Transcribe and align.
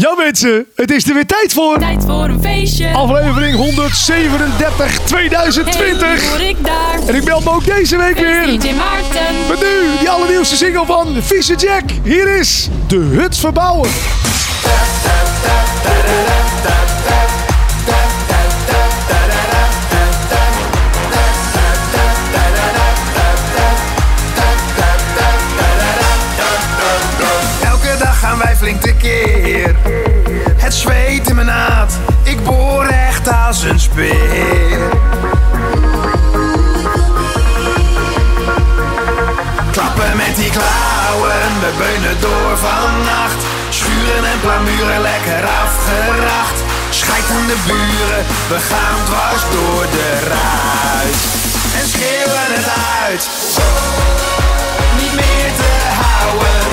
Ja 0.00 0.14
mensen, 0.16 0.66
het 0.74 0.90
is 0.90 1.08
er 1.08 1.14
weer 1.14 1.26
tijd 1.26 1.52
voor. 1.52 1.78
Tijd 1.78 2.04
voor 2.06 2.24
een 2.24 2.42
feestje. 2.42 2.88
Aflevering 2.92 3.56
137 3.56 4.98
2020. 5.04 6.00
Hey, 6.00 6.28
hoor 6.28 6.40
ik 6.40 6.64
daar. 6.64 6.98
En 7.06 7.14
ik 7.14 7.24
meld 7.24 7.44
me 7.44 7.50
ook 7.50 7.64
deze 7.64 7.96
week 7.96 8.18
weer. 8.18 8.46
DJ 8.46 8.72
Maarten. 8.72 9.48
Met 9.48 9.60
nu 9.60 9.98
die 9.98 10.10
allernieuwste 10.10 10.56
single 10.56 10.86
van 10.86 11.22
Vieze 11.22 11.54
Jack. 11.54 11.82
Hier 12.04 12.38
is 12.38 12.68
De 12.86 12.96
Hut 12.96 13.36
Verbouwen. 13.36 13.90
Gaan 28.38 28.46
wij 28.46 28.56
flink 28.56 28.80
tekeer. 28.80 29.76
Het 30.56 30.74
zweet 30.74 31.28
in 31.28 31.34
mijn 31.34 31.46
naad, 31.46 31.92
ik 32.22 32.44
boor 32.44 32.84
echt 32.84 33.28
als 33.46 33.62
een 33.62 33.80
speer. 33.80 34.78
Klappen 39.72 40.16
met 40.16 40.36
die 40.36 40.50
klauwen, 40.50 41.50
we 41.60 41.70
beunen 41.78 42.20
door 42.20 42.56
vannacht. 42.58 43.40
Schuren 43.68 44.24
en 44.32 44.40
plamuren 44.40 45.00
lekker 45.00 45.42
afgeracht. 45.64 46.58
Schijt 46.90 47.30
aan 47.30 47.46
de 47.46 47.58
buren, 47.66 48.24
we 48.48 48.58
gaan 48.70 48.98
dwars 49.04 49.42
door 49.52 49.84
de 49.90 50.10
ruit. 50.32 51.16
En 51.80 51.88
schreeuwen 51.88 52.48
het 52.56 52.68
uit, 53.04 53.28
niet 55.00 55.14
meer 55.14 55.50
te 55.56 55.72
houden. 56.02 56.67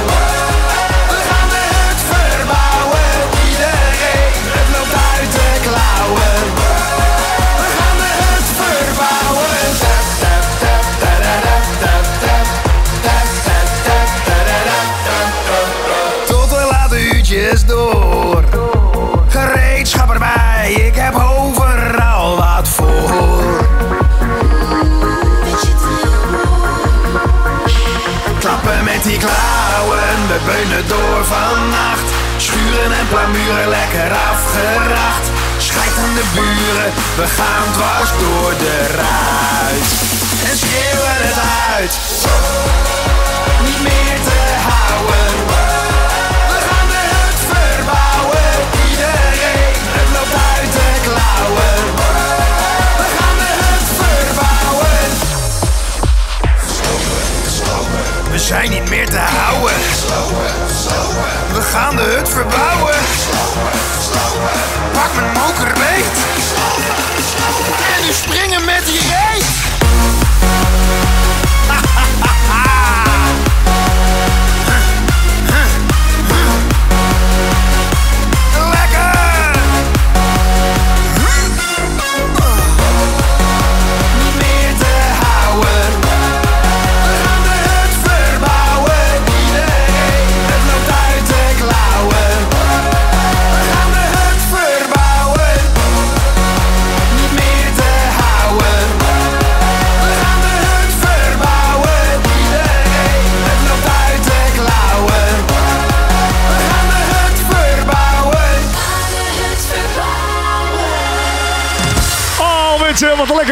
Schuren 32.38 32.92
en 32.92 33.08
plamuren 33.08 33.68
lekker 33.68 34.12
afgeracht. 34.32 35.26
Schijt 35.58 35.98
aan 35.98 36.14
de 36.14 36.26
buren, 36.34 36.94
we 37.16 37.28
gaan 37.28 37.74
dwars 37.74 38.10
door 38.10 38.54
de 38.58 38.78
ruit. 38.88 39.88
En 40.50 40.58
schreeuwen 40.58 41.16
het 41.28 41.40
uit, 41.78 42.00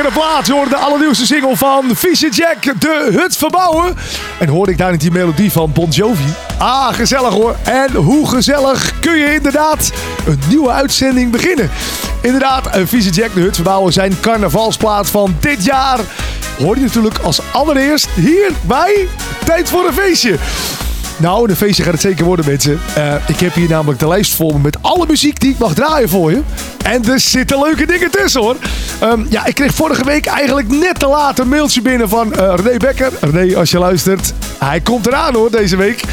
lekkere 0.03 0.27
plaats. 0.27 0.47
Je 0.47 0.65
de 0.69 0.75
allernieuwste 0.75 1.25
single 1.25 1.57
van 1.57 1.83
Vieze 1.93 2.29
Jack, 2.29 2.81
De 2.81 3.09
Hut 3.11 3.37
Verbouwen. 3.37 3.95
En 4.39 4.47
hoorde 4.47 4.71
ik 4.71 4.77
daar 4.77 4.91
niet 4.91 5.01
die 5.01 5.11
melodie 5.11 5.51
van 5.51 5.71
Bon 5.71 5.89
Jovi? 5.89 6.33
Ah, 6.57 6.93
gezellig 6.93 7.33
hoor. 7.33 7.55
En 7.63 7.93
hoe 7.93 8.29
gezellig 8.29 8.99
kun 8.99 9.17
je 9.17 9.33
inderdaad 9.33 9.91
een 10.27 10.39
nieuwe 10.47 10.71
uitzending 10.71 11.31
beginnen. 11.31 11.69
Inderdaad, 12.21 12.67
eh, 12.67 12.81
Vieze 12.85 13.09
Jack, 13.09 13.33
De 13.33 13.39
Hut 13.39 13.55
Verbouwen, 13.55 13.93
zijn 13.93 14.19
carnavalsplaat 14.19 15.09
van 15.09 15.35
dit 15.39 15.63
jaar. 15.63 15.99
Hoor 16.59 16.75
je 16.75 16.81
natuurlijk 16.81 17.17
als 17.17 17.39
allereerst 17.51 18.07
hier 18.15 18.51
bij 18.61 19.07
Tijd 19.45 19.69
voor 19.69 19.87
een 19.87 19.93
Feestje. 19.93 20.37
Nou, 21.17 21.49
een 21.49 21.55
feestje 21.55 21.83
gaat 21.83 21.91
het 21.91 22.01
zeker 22.01 22.25
worden, 22.25 22.45
mensen. 22.45 22.79
Eh, 22.95 23.15
ik 23.27 23.39
heb 23.39 23.53
hier 23.53 23.69
namelijk 23.69 23.99
de 23.99 24.07
lijst 24.07 24.39
me 24.39 24.59
met 24.59 24.77
alle 24.81 25.05
muziek 25.07 25.39
die 25.39 25.49
ik 25.49 25.57
mag 25.57 25.73
draaien 25.73 26.09
voor 26.09 26.31
je. 26.31 26.41
En 26.85 27.05
er 27.05 27.19
zitten 27.19 27.59
leuke 27.59 27.85
dingen 27.85 28.11
tussen, 28.11 28.41
hoor. 28.41 28.55
Ehm, 29.03 29.25
ja, 29.29 29.45
ik 29.45 29.55
kreeg 29.55 29.73
vorige 29.73 30.05
week 30.05 30.25
eigenlijk 30.25 30.69
net 30.69 30.99
te 30.99 31.07
laat 31.07 31.39
een 31.39 31.47
mailtje 31.47 31.81
binnen 31.81 32.09
van 32.09 32.33
eh 32.33 32.53
René 32.55 32.77
Becker. 32.77 33.11
René, 33.19 33.57
als 33.57 33.71
je 33.71 33.79
luistert, 33.79 34.33
hij 34.57 34.81
komt 34.81 35.07
eraan, 35.07 35.33
hoor, 35.33 35.51
deze 35.51 35.75
week. 35.75 36.03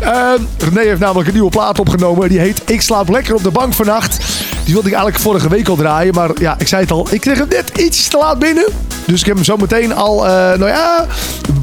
Ehm, 0.00 0.40
René 0.58 0.80
heeft 0.80 1.00
namelijk 1.00 1.26
een 1.26 1.34
nieuwe 1.34 1.50
plaat 1.50 1.78
opgenomen. 1.78 2.28
Die 2.28 2.38
heet 2.38 2.62
Ik 2.66 2.80
slaap 2.80 3.08
lekker 3.08 3.34
op 3.34 3.42
de 3.42 3.50
bank 3.50 3.72
vannacht. 3.72 4.16
Die 4.64 4.72
wilde 4.72 4.88
ik 4.88 4.94
eigenlijk 4.94 5.18
vorige 5.24 5.48
week 5.48 5.68
al 5.68 5.76
draaien. 5.76 6.14
Maar 6.14 6.30
ja, 6.40 6.54
ik 6.58 6.68
zei 6.68 6.82
het 6.82 6.90
al, 6.90 7.06
ik 7.10 7.20
kreeg 7.20 7.38
hem 7.38 7.48
net 7.48 7.78
iets 7.78 8.08
te 8.08 8.16
laat 8.16 8.38
binnen. 8.38 8.66
Dus 9.06 9.20
ik 9.20 9.26
heb 9.26 9.34
hem 9.34 9.44
zo 9.44 9.56
meteen 9.56 9.94
al, 9.94 10.26
eh, 10.26 10.32
nou 10.32 10.66
ja, 10.66 11.06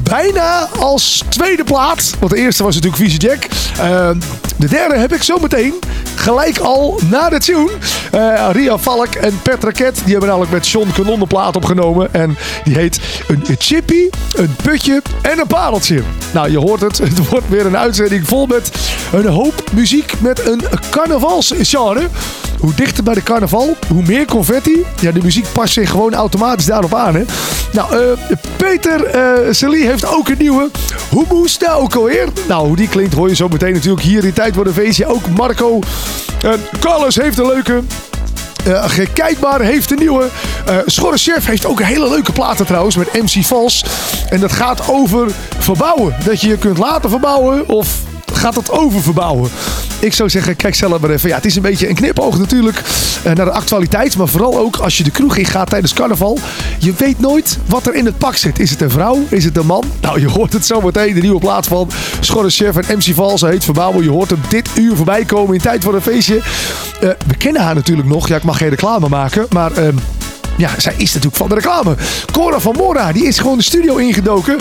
bijna 0.02 0.68
als 0.78 1.24
tweede 1.28 1.64
plaat. 1.64 2.14
Want 2.18 2.32
de 2.32 2.38
eerste 2.38 2.62
was 2.62 2.74
natuurlijk 2.74 3.02
Vieze 3.02 3.18
Jack. 3.18 3.46
Eh, 3.78 4.10
de 4.62 4.68
derde 4.68 4.98
heb 4.98 5.12
ik 5.12 5.22
zo 5.22 5.38
meteen 5.38 5.74
gelijk 6.14 6.58
al 6.58 7.00
na 7.10 7.28
de 7.28 7.38
tune. 7.38 7.70
Eh, 8.10 8.48
Ria 8.52 8.78
Valk 8.78 9.14
en 9.14 9.40
Petra 9.42 9.70
Ket, 9.70 9.94
die 9.94 10.10
hebben 10.10 10.28
namelijk 10.28 10.52
met 10.52 10.68
John 10.68 10.88
Canon 10.92 11.18
de 11.18 11.26
plaat 11.26 11.56
opgenomen. 11.56 12.14
En 12.14 12.36
die 12.64 12.74
heet 12.74 13.00
een 13.28 13.44
chippy, 13.58 14.08
een 14.34 14.56
putje 14.62 15.02
en 15.22 15.38
een 15.38 15.46
pareltje. 15.46 16.02
Nou, 16.32 16.50
je 16.50 16.58
hoort 16.58 16.80
het. 16.80 16.98
Het 17.12 17.28
wordt 17.28 17.48
weer 17.48 17.66
een 17.66 17.76
uitzending 17.76 18.28
vol 18.28 18.46
met 18.46 18.70
een 19.12 19.26
hoop 19.26 19.64
muziek 19.72 20.12
met 20.20 20.46
een 20.46 20.62
carnavalsgenre. 20.90 22.08
Hoe 22.58 22.74
dichter 22.74 23.04
bij 23.04 23.14
de 23.14 23.22
carnaval, 23.22 23.76
hoe 23.88 24.02
meer 24.02 24.24
confetti. 24.24 24.84
Ja, 25.00 25.12
de 25.12 25.22
muziek 25.22 25.46
past 25.52 25.72
zich 25.72 25.90
gewoon 25.90 26.14
automatisch 26.14 26.66
daarop 26.66 26.94
aan. 26.94 27.14
Hè? 27.14 27.22
Nou, 27.72 27.96
eh, 27.96 28.36
Peter 28.56 29.08
Celie 29.54 29.86
heeft 29.86 30.06
ook 30.06 30.28
een 30.28 30.38
nieuwe. 30.38 30.70
Hoe 31.10 31.24
moest 31.28 31.60
nou 31.60 31.82
ook 31.82 31.94
alweer? 31.94 32.28
Nou, 32.48 32.66
hoe 32.66 32.76
die 32.76 32.88
klinkt 32.88 33.14
hoor 33.14 33.28
je 33.28 33.34
zo 33.34 33.48
meteen 33.48 33.72
natuurlijk 33.72 34.02
hier 34.02 34.24
in 34.24 34.32
Tijd 34.32 34.51
voor 34.52 34.66
een 34.66 34.72
Feestje. 34.72 35.06
Ook 35.06 35.28
Marco. 35.28 35.78
Uh, 36.44 36.52
Carlos 36.80 37.16
heeft 37.16 37.38
een 37.38 37.46
leuke. 37.46 37.82
Uh, 38.66 38.88
Gekijkbaar 38.88 39.60
heeft 39.60 39.90
een 39.90 39.98
nieuwe. 39.98 40.28
Uh, 40.68 40.76
Schorre 40.86 41.16
Chef 41.16 41.46
heeft 41.46 41.66
ook 41.66 41.80
een 41.80 41.86
hele 41.86 42.08
leuke 42.08 42.32
platen 42.32 42.66
trouwens 42.66 42.96
met 42.96 43.12
MC 43.12 43.44
Vals. 43.44 43.84
En 44.28 44.40
dat 44.40 44.52
gaat 44.52 44.88
over 44.88 45.28
verbouwen. 45.58 46.14
Dat 46.24 46.40
je 46.40 46.48
je 46.48 46.58
kunt 46.58 46.78
laten 46.78 47.10
verbouwen 47.10 47.68
of 47.68 47.88
gaat 48.32 48.54
het 48.54 48.70
oververbouwen. 48.70 49.50
Ik 49.98 50.12
zou 50.12 50.30
zeggen, 50.30 50.56
kijk 50.56 50.74
zelf 50.74 51.00
maar 51.00 51.10
even. 51.10 51.28
Ja, 51.28 51.36
het 51.36 51.44
is 51.44 51.56
een 51.56 51.62
beetje 51.62 51.88
een 51.88 51.94
knipoog 51.94 52.38
natuurlijk 52.38 52.82
eh, 53.24 53.32
naar 53.32 53.44
de 53.44 53.50
actualiteit. 53.50 54.16
Maar 54.16 54.28
vooral 54.28 54.58
ook 54.58 54.76
als 54.76 54.96
je 54.96 55.04
de 55.04 55.10
kroeg 55.10 55.36
in 55.36 55.44
gaat 55.44 55.70
tijdens 55.70 55.92
carnaval. 55.92 56.38
Je 56.78 56.92
weet 56.96 57.20
nooit 57.20 57.58
wat 57.66 57.86
er 57.86 57.94
in 57.94 58.04
het 58.04 58.18
pak 58.18 58.36
zit. 58.36 58.58
Is 58.58 58.70
het 58.70 58.80
een 58.80 58.90
vrouw? 58.90 59.18
Is 59.28 59.44
het 59.44 59.56
een 59.56 59.66
man? 59.66 59.84
Nou, 60.00 60.20
je 60.20 60.28
hoort 60.28 60.52
het 60.52 60.66
zo 60.66 60.80
meteen. 60.80 61.14
De 61.14 61.20
nieuwe 61.20 61.40
plaat 61.40 61.66
van 61.66 61.90
Schorre 62.20 62.50
Chef 62.50 62.76
en 62.76 62.98
MC 62.98 63.14
Vals. 63.14 63.40
Hij 63.40 63.50
heet 63.50 63.64
Verbouwen. 63.64 64.04
Je 64.04 64.10
hoort 64.10 64.30
hem 64.30 64.40
dit 64.48 64.68
uur 64.74 64.96
voorbij 64.96 65.24
komen 65.24 65.54
in 65.54 65.60
tijd 65.60 65.84
voor 65.84 65.94
een 65.94 66.02
feestje. 66.02 66.36
Uh, 66.36 66.40
we 67.26 67.36
kennen 67.38 67.62
haar 67.62 67.74
natuurlijk 67.74 68.08
nog. 68.08 68.28
Ja, 68.28 68.36
ik 68.36 68.42
mag 68.42 68.56
geen 68.58 68.68
reclame 68.68 69.08
maken. 69.08 69.46
Maar... 69.50 69.72
Uh, 69.78 69.88
ja, 70.56 70.70
zij 70.76 70.94
is 70.96 71.08
natuurlijk 71.08 71.36
van 71.36 71.48
de 71.48 71.54
reclame. 71.54 71.96
Cora 72.32 72.60
van 72.60 72.74
Mora, 72.76 73.12
die 73.12 73.26
is 73.26 73.38
gewoon 73.38 73.58
de 73.58 73.64
studio 73.64 73.96
ingedoken. 73.96 74.58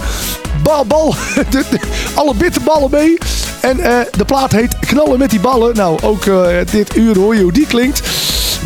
Bal, 0.63 0.85
bal, 0.85 1.15
de, 1.49 1.79
alle 2.13 2.35
bitterballen 2.35 2.91
mee. 2.91 3.17
En 3.61 3.79
eh, 3.79 3.99
de 4.17 4.25
plaat 4.25 4.51
heet 4.51 4.79
Knallen 4.79 5.19
met 5.19 5.29
die 5.29 5.39
ballen. 5.39 5.75
Nou, 5.75 6.01
ook 6.01 6.25
eh, 6.25 6.47
dit 6.71 6.95
uur 6.95 7.17
hoor 7.17 7.35
je 7.35 7.41
hoe 7.41 7.51
die 7.51 7.67
klinkt. 7.67 8.01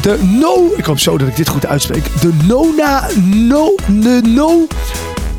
De 0.01 0.19
No, 0.22 0.74
ik 0.77 0.86
hoop 0.86 1.00
zo 1.00 1.18
dat 1.18 1.27
ik 1.27 1.36
dit 1.36 1.50
goed 1.50 1.66
uitspreek. 1.66 2.22
De 2.22 2.33
Nona, 2.44 3.07
No, 3.24 3.75
de 3.88 4.21
No. 4.24 4.68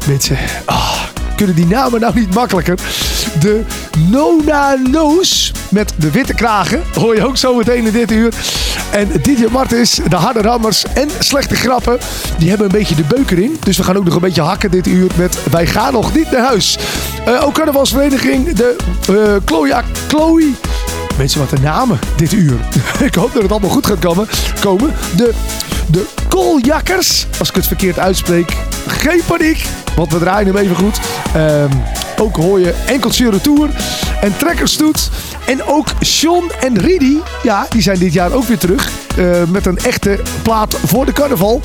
Mensen, 0.06 0.38
ah, 0.64 1.02
kunnen 1.36 1.54
die 1.54 1.66
namen 1.66 2.00
nou 2.00 2.14
niet 2.14 2.34
makkelijker? 2.34 2.78
De 3.40 3.62
Nona 4.10 4.76
No's 4.90 5.52
met 5.68 5.92
de 5.96 6.10
witte 6.10 6.34
kragen. 6.34 6.82
Hoor 6.94 7.14
je 7.14 7.26
ook 7.26 7.36
zo 7.36 7.54
meteen 7.54 7.86
in 7.86 7.92
dit 7.92 8.10
uur. 8.10 8.34
En 8.90 9.08
DJ 9.22 9.46
Martens, 9.50 10.00
de 10.08 10.16
harde 10.16 10.42
rammers 10.42 10.84
en 10.94 11.08
slechte 11.18 11.54
grappen. 11.54 11.98
Die 12.38 12.48
hebben 12.48 12.66
een 12.66 12.78
beetje 12.78 12.94
de 12.94 13.04
beuk 13.08 13.30
erin. 13.30 13.56
Dus 13.60 13.76
we 13.76 13.82
gaan 13.82 13.96
ook 13.96 14.04
nog 14.04 14.14
een 14.14 14.20
beetje 14.20 14.42
hakken 14.42 14.70
dit 14.70 14.86
uur 14.86 15.10
met 15.16 15.38
Wij 15.50 15.66
gaan 15.66 15.92
nog 15.92 16.14
niet 16.14 16.30
naar 16.30 16.44
huis. 16.44 16.78
Eh, 17.24 17.44
ook 17.44 17.54
carnavalsvereniging, 17.54 18.52
de 18.52 18.76
eh 19.08 19.36
Chloe, 19.44 19.82
Chloe 20.08 20.52
Mensen, 21.16 21.40
wat 21.40 21.50
de 21.50 21.60
namen 21.60 21.98
dit 22.16 22.32
uur. 22.32 22.58
ik 23.04 23.14
hoop 23.14 23.32
dat 23.32 23.42
het 23.42 23.50
allemaal 23.50 23.70
goed 23.70 23.86
gaat 23.86 23.98
komen. 24.60 24.92
De, 25.16 25.32
de 25.86 26.06
Als 27.38 27.48
ik 27.48 27.54
het 27.54 27.66
verkeerd 27.66 27.98
uitspreek. 27.98 28.56
Geen 28.86 29.20
paniek, 29.26 29.66
want 29.96 30.12
we 30.12 30.18
draaien 30.18 30.46
hem 30.46 30.56
even 30.56 30.76
goed. 30.76 30.98
Ehm, 31.34 31.70
ook 32.16 32.36
hoor 32.36 32.60
je 32.60 32.74
Enkeltje 32.86 33.30
Retour 33.30 33.68
en 34.20 34.36
Trekkerstoet. 34.36 35.10
En 35.46 35.64
ook 35.64 35.88
Sean 36.00 36.50
en 36.60 36.78
Ridi, 36.78 37.20
ja, 37.42 37.66
die 37.70 37.82
zijn 37.82 37.98
dit 37.98 38.12
jaar 38.12 38.32
ook 38.32 38.44
weer 38.44 38.58
terug. 38.58 38.90
eh, 39.16 39.42
met 39.48 39.66
een 39.66 39.78
echte 39.78 40.20
plaat 40.42 40.76
voor 40.84 41.06
de 41.06 41.12
carnaval. 41.12 41.60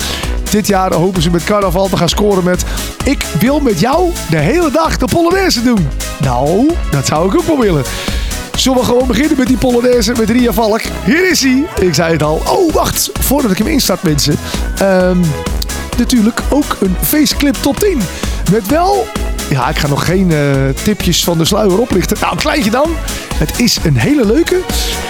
Dit 0.50 0.66
jaar 0.66 0.94
hopen 0.94 1.22
ze 1.22 1.30
met 1.30 1.44
carnaval 1.44 1.88
te 1.88 1.96
gaan 1.96 2.08
scoren 2.08 2.44
met... 2.44 2.64
Ik 3.04 3.24
wil 3.38 3.60
met 3.60 3.80
jou 3.80 4.10
de 4.30 4.36
hele 4.36 4.70
dag 4.70 4.96
de 4.96 5.06
Polonaise 5.12 5.62
doen. 5.62 5.88
Nou, 6.20 6.70
dat 6.90 7.06
zou 7.06 7.28
ik 7.28 7.34
ook 7.34 7.46
wel 7.46 7.58
willen. 7.58 7.82
Zullen 8.56 8.78
we 8.78 8.84
gewoon 8.84 9.06
beginnen 9.06 9.38
met 9.38 9.46
die 9.46 9.56
Polonaise 9.56 10.12
met 10.18 10.30
Ria 10.30 10.52
Valk? 10.52 10.80
Hier 11.04 11.30
is 11.30 11.40
hij. 11.42 11.66
Ik 11.80 11.94
zei 11.94 12.12
het 12.12 12.22
al. 12.22 12.42
Oh, 12.46 12.72
wacht. 12.72 13.10
Voordat 13.12 13.50
ik 13.50 13.58
hem 13.58 13.66
instart, 13.66 14.02
mensen. 14.02 14.36
Ehm, 14.78 15.18
natuurlijk 15.98 16.40
ook 16.50 16.76
een 16.80 16.96
faceclip 17.02 17.54
top 17.54 17.78
10. 17.78 18.00
Met 18.50 18.66
wel... 18.66 19.06
Ja, 19.50 19.68
ik 19.68 19.76
ga 19.76 19.88
nog 19.88 20.04
geen 20.04 20.30
eh, 20.30 20.68
tipjes 20.82 21.24
van 21.24 21.38
de 21.38 21.44
sluier 21.44 21.80
oplichten. 21.80 22.16
Nou, 22.20 22.32
een 22.32 22.38
kleintje 22.38 22.70
dan. 22.70 22.90
Het 23.34 23.60
is 23.60 23.78
een 23.84 23.96
hele 23.96 24.26
leuke. 24.26 24.60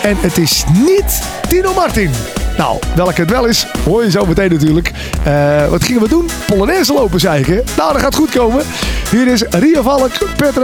En 0.02 0.16
het 0.20 0.38
is 0.38 0.64
niet 0.72 1.22
Tino 1.48 1.74
Martin. 1.74 2.10
Nou, 2.56 2.78
welke 2.94 3.20
het 3.20 3.30
wel 3.30 3.44
is, 3.44 3.66
hoor 3.84 4.04
je 4.04 4.10
zo 4.10 4.26
meteen 4.26 4.50
natuurlijk. 4.50 4.90
Eh, 5.24 5.68
wat 5.68 5.84
gingen 5.84 6.02
we 6.02 6.08
doen? 6.08 6.28
Polonaise 6.46 6.92
lopen, 6.92 7.20
zei 7.20 7.40
ik? 7.40 7.46
Nou, 7.76 7.92
dat 7.92 8.02
gaat 8.02 8.14
goed 8.14 8.30
komen. 8.30 8.64
Hier 9.10 9.26
is 9.26 9.42
Ria 9.50 9.82
Valk, 9.82 10.10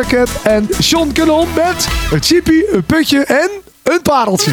Ket 0.09 0.29
en 0.43 0.69
Sean 0.79 1.13
Canon 1.13 1.49
met 1.55 1.89
een 2.11 2.23
chippy, 2.23 2.63
een 2.73 2.85
putje 2.85 3.25
en 3.25 3.51
een 3.83 4.03
pareltje. 4.03 4.51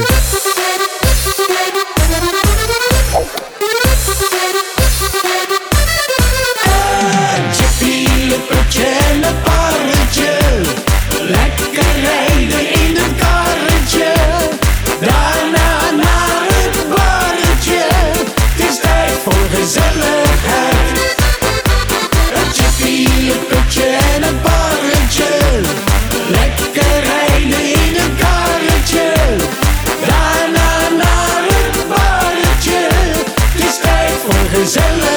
Chippy, 7.51 8.05
een 8.33 8.45
putje 8.47 8.83
en 8.83 9.23
een 9.23 9.41
parretje. 9.43 10.37
Lekker 11.21 11.85
rijden 12.01 12.74
tijd 34.55 34.71
voor 34.71 35.14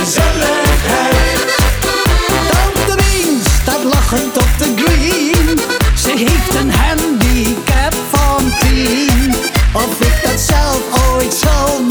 gezelligheid. 0.00 1.46
Tante 2.50 3.02
Wien 3.02 3.40
staat 3.62 3.84
lachend 3.84 4.36
op 4.36 4.48
de 4.58 4.72
green. 4.76 5.58
Ze 5.94 6.10
heeft 6.10 6.54
een 6.54 6.72
handicap 6.72 7.94
van 8.10 8.52
10. 8.58 9.34
Of 9.72 10.00
ik 10.00 10.14
dat 10.24 10.40
zelf 10.40 10.80
ooit 11.12 11.34
zal 11.34 11.89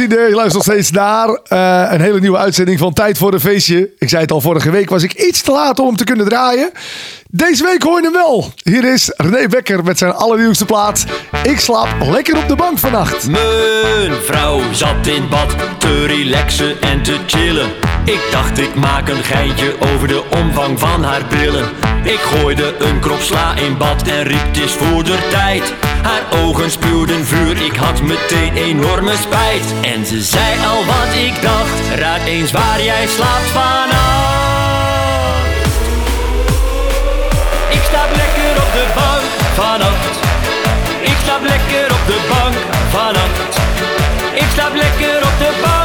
Feestje, 0.00 0.28
je 0.28 0.34
luistert 0.34 0.66
nog 0.66 0.74
steeds 0.74 0.90
naar 0.90 1.28
eh, 1.28 1.92
een 1.92 2.00
hele 2.00 2.20
nieuwe 2.20 2.38
uitzending 2.38 2.78
van 2.78 2.92
Tijd 2.92 3.18
voor 3.18 3.32
een 3.32 3.40
Feestje. 3.40 3.90
Ik 3.98 4.08
zei 4.08 4.22
het 4.22 4.32
al, 4.32 4.40
vorige 4.40 4.70
week 4.70 4.90
was 4.90 5.02
ik 5.02 5.12
iets 5.12 5.42
te 5.42 5.52
laat 5.52 5.78
om 5.78 5.96
te 5.96 6.04
kunnen 6.04 6.28
draaien. 6.28 6.70
Deze 7.28 7.64
week 7.64 7.82
hoor 7.82 7.96
je 7.96 8.02
hem 8.02 8.12
wel. 8.12 8.52
Hier 8.62 8.92
is 8.92 9.12
René 9.16 9.48
Becker 9.48 9.84
met 9.84 9.98
zijn 9.98 10.12
allernieuwste 10.12 10.64
plaat. 10.64 11.04
Ik 11.42 11.60
slaap 11.60 11.88
lekker 12.00 12.36
op 12.36 12.48
de 12.48 12.56
bank 12.56 12.78
vannacht. 12.78 13.28
Mijn 13.28 14.12
vrouw 14.22 14.60
zat 14.72 15.06
in 15.06 15.28
bad 15.28 15.54
te 15.78 16.06
relaxen 16.06 16.80
en 16.80 17.02
te 17.02 17.18
chillen. 17.26 17.89
Ik 18.04 18.20
dacht 18.30 18.58
ik 18.58 18.74
maak 18.74 19.08
een 19.08 19.24
geintje 19.24 19.76
over 19.94 20.08
de 20.08 20.24
omvang 20.30 20.78
van 20.78 21.04
haar 21.04 21.22
billen. 21.28 21.68
Ik 22.02 22.20
gooide 22.20 22.74
een 22.78 23.00
krop 23.00 23.20
sla 23.20 23.54
in 23.54 23.76
bad 23.76 24.02
en 24.02 24.22
riep 24.22 24.54
het 24.54 24.70
voor 24.70 25.04
de 25.04 25.18
tijd. 25.30 25.74
Haar 26.02 26.40
ogen 26.42 26.70
spuwden 26.70 27.26
vuur, 27.26 27.62
ik 27.62 27.76
had 27.76 28.02
meteen 28.02 28.54
enorme 28.54 29.16
spijt. 29.16 29.74
En 29.82 30.06
ze 30.06 30.22
zei 30.22 30.58
al 30.66 30.84
wat 30.84 31.14
ik 31.14 31.42
dacht, 31.42 31.98
raad 31.98 32.24
eens 32.24 32.52
waar 32.52 32.82
jij 32.82 33.06
slaapt 33.06 33.50
vannacht. 33.50 33.98
Ik 37.68 37.82
slaap 37.88 38.10
lekker 38.16 38.62
op 38.64 38.72
de 38.72 38.86
bank 38.94 39.22
vannacht. 39.54 40.18
Ik 41.00 41.16
slaap 41.24 41.42
lekker 41.42 41.86
op 41.92 42.06
de 42.06 42.20
bank 42.28 42.56
vannacht. 42.90 43.58
Ik 44.34 44.46
slaap 44.54 44.74
lekker 44.74 45.16
op 45.16 45.38
de 45.38 45.60
bank 45.62 45.79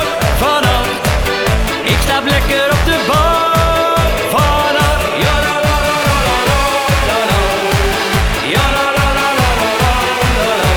slaap 2.26 2.48
lekker 2.48 2.72
op 2.72 2.86
de 2.86 2.98
bank 3.08 4.18
vannacht. 4.32 5.04
Ja, 5.24 5.34
la, 5.46 5.56
la, 5.66 5.76
la, 5.86 5.96
la, 6.06 6.28
la, 6.28 6.58
la, 6.58 7.10
la, 7.10 7.20
la. 7.30 7.40
Ja, 8.54 8.66
la, 8.76 8.86
la, 8.98 9.08
la, 9.18 9.28
la, 9.40 9.50
la, 9.60 9.90
la, 9.90 10.22
la, 10.40 10.56
la. 10.62 10.72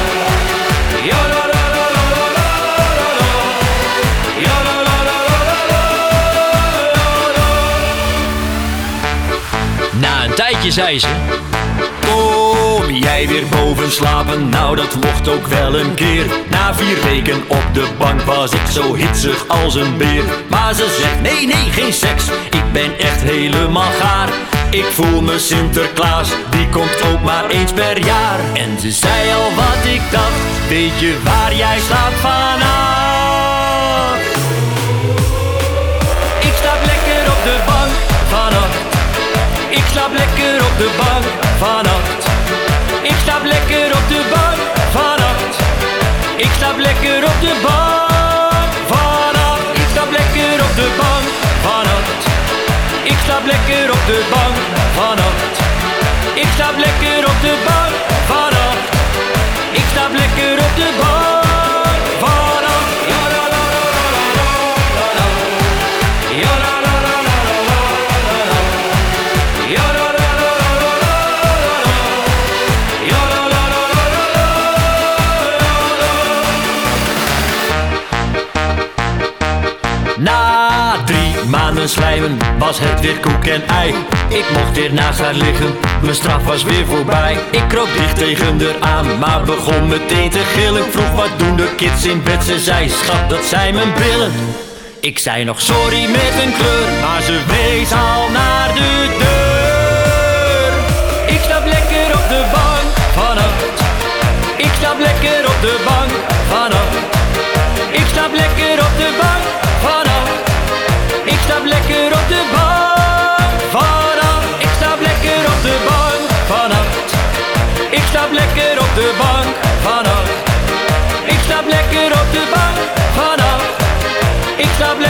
Ja, 1.09 1.21
la, 1.33 1.43
la, 1.53 1.63
la, 1.75 1.85
la, 1.95 2.05
la, 2.37 2.47
la, 2.59 2.89
la, 2.99 3.09
la. 3.19 3.31
Ja, 4.45 4.57
la, 4.67 4.77
la, 4.87 4.97
la, 5.09 5.19
la, 5.49 5.59
la, 5.71 5.85
la, 6.95 7.07
la. 7.37 7.47
Na 9.93 10.25
een 10.25 10.35
tijdje 10.35 10.71
zei 10.71 10.99
ze 10.99 11.09
Kom 12.89 12.97
jij 12.97 13.29
weer 13.29 13.47
boven 13.47 13.93
slapen? 13.93 14.49
Nou 14.49 14.77
dat 14.77 14.95
mocht 14.95 15.29
ook 15.29 15.47
wel 15.47 15.79
een 15.79 15.95
keer 15.95 16.27
Na 16.51 16.75
vier 16.75 17.03
weken 17.05 17.43
op 17.47 17.65
de 17.73 17.87
bank 17.99 18.21
was 18.21 18.53
ik 18.53 18.67
zo 18.71 18.95
hitsig 18.95 19.49
als 19.49 19.75
een 19.75 19.97
beer 19.97 20.25
Maar 20.47 20.75
ze 20.75 20.97
zegt 21.01 21.21
nee 21.21 21.47
nee 21.47 21.73
geen 21.73 21.93
seks 21.93 22.25
Ik 22.51 22.73
ben 22.73 22.99
echt 22.99 23.21
helemaal 23.21 23.91
gaar 24.01 24.29
Ik 24.71 24.85
voel 24.85 25.23
me 25.23 25.39
Sinterklaas 25.39 26.29
Die 26.51 26.69
komt 26.69 27.03
ook 27.13 27.23
maar 27.23 27.49
eens 27.49 27.73
per 27.73 28.05
jaar 28.05 28.39
En 28.55 28.81
ze 28.81 28.91
zei 28.91 29.33
al 29.35 29.55
wat 29.55 29.85
ik 29.85 30.03
dacht 30.11 30.69
Weet 30.69 31.01
je 31.01 31.19
waar 31.25 31.55
jij 31.55 31.79
slaapt 31.87 32.21
vannacht? 32.21 32.67
Ik 36.41 36.55
slaap 36.61 36.81
lekker 36.85 37.33
op 37.33 37.43
de 37.45 37.59
bank 37.67 37.93
vannacht 38.29 38.89
ik 39.71 39.85
slaap 39.93 40.13
lekker 40.13 40.65
op 40.65 40.79
de 40.79 40.91
bank 40.97 41.25
vannacht. 41.59 42.28
Slaap 43.29 43.45
lekker 43.45 43.91
op 43.99 44.09
de 44.09 44.21
bank 44.31 44.61
vannacht. 44.91 45.57
Ik 46.37 46.51
slaap 46.59 46.79
lekker 46.79 47.25
op 47.25 47.41
de 47.41 47.55
bank 47.63 48.73
vannacht. 48.87 49.79
Ik 49.79 49.89
slaap 49.93 50.11
lekker 50.11 50.63
op 50.67 50.75
de 50.77 50.89
bank 51.01 51.27
vannacht. 51.63 52.25
Ik 53.03 53.19
slaap 53.25 53.45
lekker 53.45 53.91
op 53.91 54.07
de 54.07 54.19
bank 54.31 54.57
vannacht. 54.95 55.57
Ik 56.35 56.49
slaap 56.57 56.77
lekker 56.77 57.29
op 57.31 57.41
de 57.41 57.55
bank 57.67 57.95
vannacht. 58.31 58.89
Ik 59.73 59.85
slaap 59.93 60.13
lekker 60.13 60.59
op 60.67 60.77
de 60.77 60.89
bank 61.01 61.48
was 82.59 82.79
het 82.81 83.01
weer 83.01 83.19
koek 83.19 83.45
en 83.45 83.69
ei. 83.69 83.95
Ik 84.29 84.45
mocht 84.53 84.75
weer 84.75 84.93
naast 84.93 85.21
haar 85.21 85.35
liggen, 85.35 85.75
mijn 86.03 86.15
straf 86.15 86.45
was 86.45 86.63
weer 86.63 86.87
voorbij. 86.87 87.37
Ik 87.51 87.69
kroop 87.69 87.89
dicht 87.97 88.17
tegen 88.17 88.61
haar 88.61 88.81
aan, 88.81 89.19
maar 89.19 89.43
begon 89.43 89.89
meteen 89.89 90.31
te 90.31 90.39
gillen. 90.39 90.93
Vroeg 90.93 91.13
wat 91.13 91.39
doen 91.39 91.57
de 91.57 91.75
kids 91.77 92.05
in 92.05 92.23
bed, 92.23 92.45
ze 92.45 92.59
zei 92.59 92.89
schat 92.89 93.31
dat 93.31 93.45
zijn 93.45 93.75
mijn 93.75 93.93
billen. 93.95 94.33
Ik 95.01 95.19
zei 95.19 95.45
nog 95.45 95.61
sorry 95.61 96.11
met 96.11 96.35
een 96.43 96.53
kleur, 96.59 96.89
maar 97.01 97.23
ze 97.23 97.41
wees 97.47 97.93
al 97.93 98.29
naar 98.31 98.75
de 98.75 99.17
deur. 99.19 100.73
Ik 101.35 101.41
slaap 101.45 101.65
lekker 101.65 102.07
op 102.15 102.29
de 102.29 102.43
bank 102.53 102.89
vannacht. 103.13 103.65
Ik 104.57 104.71
slaap 104.79 104.99
lekker 104.99 105.47
op 105.47 105.61
de 105.61 105.77
bank 105.85 106.18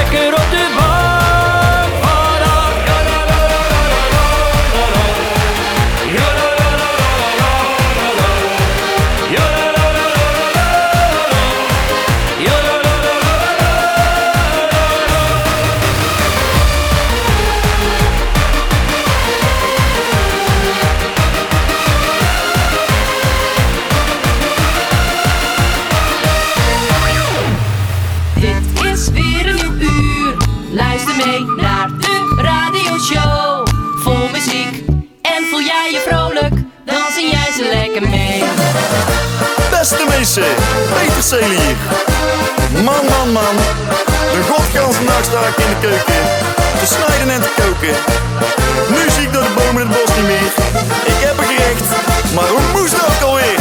vaquero 0.08 0.36
te 0.50 0.74
va. 0.74 0.87
Man, 41.28 41.44
man, 42.84 43.32
man. 43.32 43.56
De 44.32 44.42
godganse 44.50 45.02
nacht 45.02 45.26
sta 45.26 45.40
ik 45.50 45.56
in 45.64 45.70
de 45.72 45.78
keuken. 45.80 46.22
Te 46.80 46.86
snijden 46.94 47.30
en 47.34 47.40
te 47.40 47.50
koken. 47.60 47.96
Nu 48.92 49.10
zie 49.14 49.22
ik 49.26 49.32
door 49.32 49.42
de 49.42 49.52
bomen 49.58 49.82
het 49.82 49.90
bos 49.96 50.10
niet 50.16 50.26
meer. 50.32 50.52
Ik 51.12 51.18
heb 51.26 51.38
een 51.38 51.48
gerecht, 51.52 51.88
maar 52.34 52.48
hoe 52.54 52.66
moest 52.74 52.92
dat 52.96 53.04
ook 53.10 53.22
alweer? 53.28 53.60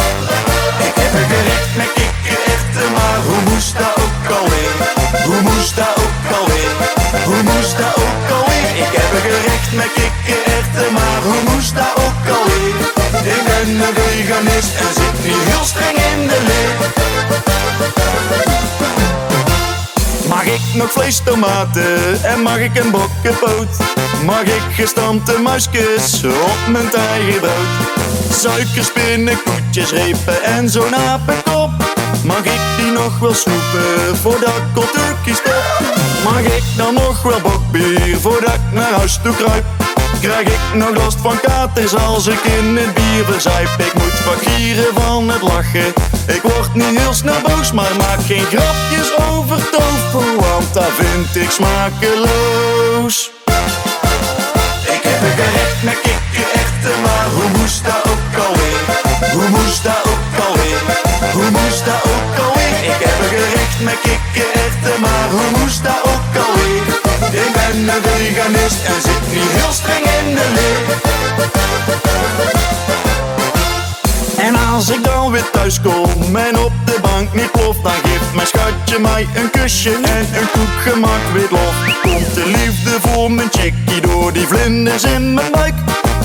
Ik 0.87 0.95
heb 1.01 1.11
een 1.19 1.29
gerecht 1.33 1.71
met 1.79 1.91
kikkererwten, 1.97 2.89
maar 2.97 3.19
hoe 3.27 3.41
moest 3.49 3.73
dat 3.81 3.95
ook 4.03 4.27
alweer? 4.39 4.73
Hoe 5.27 5.41
moest 5.49 5.75
dat 5.79 5.93
ook 6.03 6.25
alweer? 6.39 6.73
Hoe 7.29 7.41
moest 7.51 7.75
dat 7.81 7.95
ook 8.05 8.27
alweer? 8.37 8.69
Ik 8.83 8.91
heb 8.99 9.09
een 9.15 9.25
gerecht 9.29 9.71
met 9.79 9.91
kikkererwten, 9.97 10.89
maar 10.99 11.19
hoe 11.27 11.41
moest 11.49 11.73
dat 11.79 11.93
ook 12.05 12.23
alweer? 12.35 12.75
Ik 13.35 13.41
ben 13.49 13.67
een 13.85 13.95
veganist 13.99 14.71
en 14.83 14.91
zit 14.99 15.17
nu 15.25 15.33
heel 15.49 15.65
streng 15.71 15.97
in 16.11 16.19
de 16.31 16.39
leer. 16.49 16.75
Mag 20.37 20.45
ik 20.45 20.61
nog 20.73 20.91
vlees, 20.91 21.21
tomaten 21.23 22.23
en 22.23 22.41
mag 22.41 22.57
ik 22.57 22.77
een 22.77 22.91
bokkenpoot? 22.91 23.77
Mag 24.25 24.41
ik 24.41 24.61
gestampte 24.71 25.39
muisjes 25.39 26.23
op 26.23 26.71
mijn 26.71 26.89
tijgerbrood? 26.89 27.67
Suikerspinnen, 28.31 29.37
koetjes, 29.43 29.91
repen 29.91 30.43
en 30.43 30.69
zo'n 30.69 30.95
apenkop? 30.95 31.71
Mag 32.23 32.45
ik 32.45 32.59
die 32.77 32.91
nog 32.91 33.19
wel 33.19 33.33
snoepen 33.33 34.17
voordat 34.21 34.55
ik 34.55 34.77
op 34.77 34.89
stop? 35.23 35.93
Mag 36.23 36.39
ik 36.39 36.63
dan 36.75 36.93
nog 36.93 37.21
wel 37.21 37.41
bokbier 37.41 38.17
voordat 38.19 38.53
ik 38.53 38.73
naar 38.73 38.91
huis 38.91 39.19
toe 39.23 39.35
kruip? 39.35 39.86
Krijg 40.21 40.47
ik 40.47 40.73
nog 40.73 40.95
last 40.95 41.17
van 41.21 41.39
katers 41.39 41.95
als 41.95 42.27
ik 42.27 42.43
in 42.43 42.77
het 42.77 42.93
bier 42.93 43.25
verzuip? 43.25 43.69
Ik 43.77 43.93
moet 43.93 44.23
wat 44.25 44.39
gieren 44.45 44.93
van 44.93 45.29
het 45.29 45.41
lachen. 45.41 45.93
Ik 46.27 46.41
word 46.41 46.73
niet 46.73 46.99
heel 46.99 47.13
snel 47.13 47.41
boos, 47.41 47.71
maar 47.71 47.95
maak 47.97 48.19
geen 48.25 48.45
grapjes 48.45 49.17
over 49.31 49.69
tofu, 49.69 50.25
want 50.39 50.73
dat 50.73 50.91
vind 50.97 51.35
ik 51.43 51.51
smakeloos. 51.51 53.31
Ik 54.95 55.03
heb 55.09 55.21
een 55.21 55.35
gerecht 55.41 55.83
met 55.83 55.99
kikkererwten, 56.01 57.01
maar 57.01 57.27
hoe 57.35 57.49
moest 57.59 57.83
dat 57.83 58.03
ook 58.11 58.45
alweer? 58.45 58.81
Hoe 59.33 59.49
moest 59.49 59.83
dat 59.83 60.01
ook 60.11 60.45
alweer? 60.47 60.81
Hoe 61.33 61.49
moest 61.49 61.85
dat 61.85 62.01
ook 62.15 62.45
alweer? 62.45 62.77
Ik 62.91 62.99
heb 63.05 63.15
een 63.23 63.29
gerecht 63.37 63.79
met 63.79 63.97
kikkererwten, 64.01 65.01
maar 65.01 65.29
hoe 65.29 65.59
moest 65.59 65.83
dat? 65.83 65.96
Ik 67.31 67.53
ben 67.53 67.89
een 67.89 68.01
veganist 68.03 68.85
en 68.85 69.01
zit 69.01 69.31
nu 69.31 69.39
heel 69.39 69.71
streng 69.71 70.05
in 70.05 70.35
de 70.35 70.51
leer. 70.55 71.15
En 74.47 74.55
als 74.73 74.89
ik 74.89 75.03
dan 75.03 75.31
weer 75.31 75.49
thuis 75.49 75.81
kom 75.81 76.35
en 76.35 76.59
op 76.59 76.71
de 76.85 76.97
bank 77.01 77.33
niet 77.33 77.51
plof, 77.51 77.77
dan 77.83 77.91
geeft 77.91 78.33
mijn 78.33 78.47
schatje 78.47 78.77
je 78.85 78.99
mij 78.99 79.27
een 79.35 79.49
kusje 79.49 79.91
en 79.91 80.27
een 80.39 80.49
koek 80.51 80.93
gemaakt 80.93 81.31
wit 81.33 81.51
lof? 81.51 81.75
Komt 82.01 82.33
de 82.33 82.45
liefde 82.45 83.09
voor 83.09 83.31
mijn 83.31 83.49
chickie 83.51 84.01
door 84.01 84.33
die 84.33 84.47
vlinders 84.47 85.03
in 85.03 85.33
mijn 85.33 85.51
buik? 85.51 85.73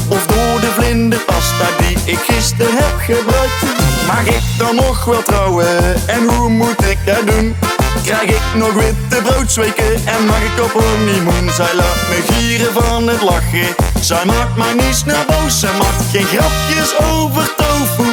Of 0.09 0.27
door 0.27 0.61
de 0.61 0.71
vlinderpasta 0.79 1.67
die 1.79 1.97
ik 2.13 2.19
gisteren 2.19 2.77
heb 2.77 2.99
gebruikt? 2.99 3.63
Mag 4.07 4.27
ik 4.27 4.43
dan 4.59 4.75
nog 4.75 5.05
wel 5.05 5.23
trouwen 5.23 6.07
en 6.07 6.29
hoe 6.29 6.49
moet 6.49 6.85
ik 6.85 6.99
dat 7.05 7.27
doen? 7.27 7.57
Krijg 8.05 8.23
ik 8.23 8.55
nog 8.55 8.73
witte 8.73 9.23
broodsweken 9.23 9.95
en 10.07 10.27
mag 10.27 10.43
ik 10.43 10.63
op 10.65 10.73
honeymoon? 10.73 11.51
Zij 11.51 11.75
laat 11.75 12.01
me 12.09 12.33
gieren 12.33 12.73
van 12.73 13.09
het 13.09 13.23
lachen. 13.23 13.75
Zij 14.01 14.25
maakt 14.25 14.57
mij 14.57 14.75
niet 14.75 14.95
snel 14.95 15.25
boos. 15.27 15.61
Zij 15.61 15.73
maakt 15.79 16.05
geen 16.13 16.27
grapjes 16.27 16.99
over 16.99 17.53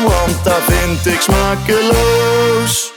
want 0.10 0.44
dat 0.44 0.62
vind 0.68 1.06
ik 1.06 1.22
smakeloos. 1.22 2.92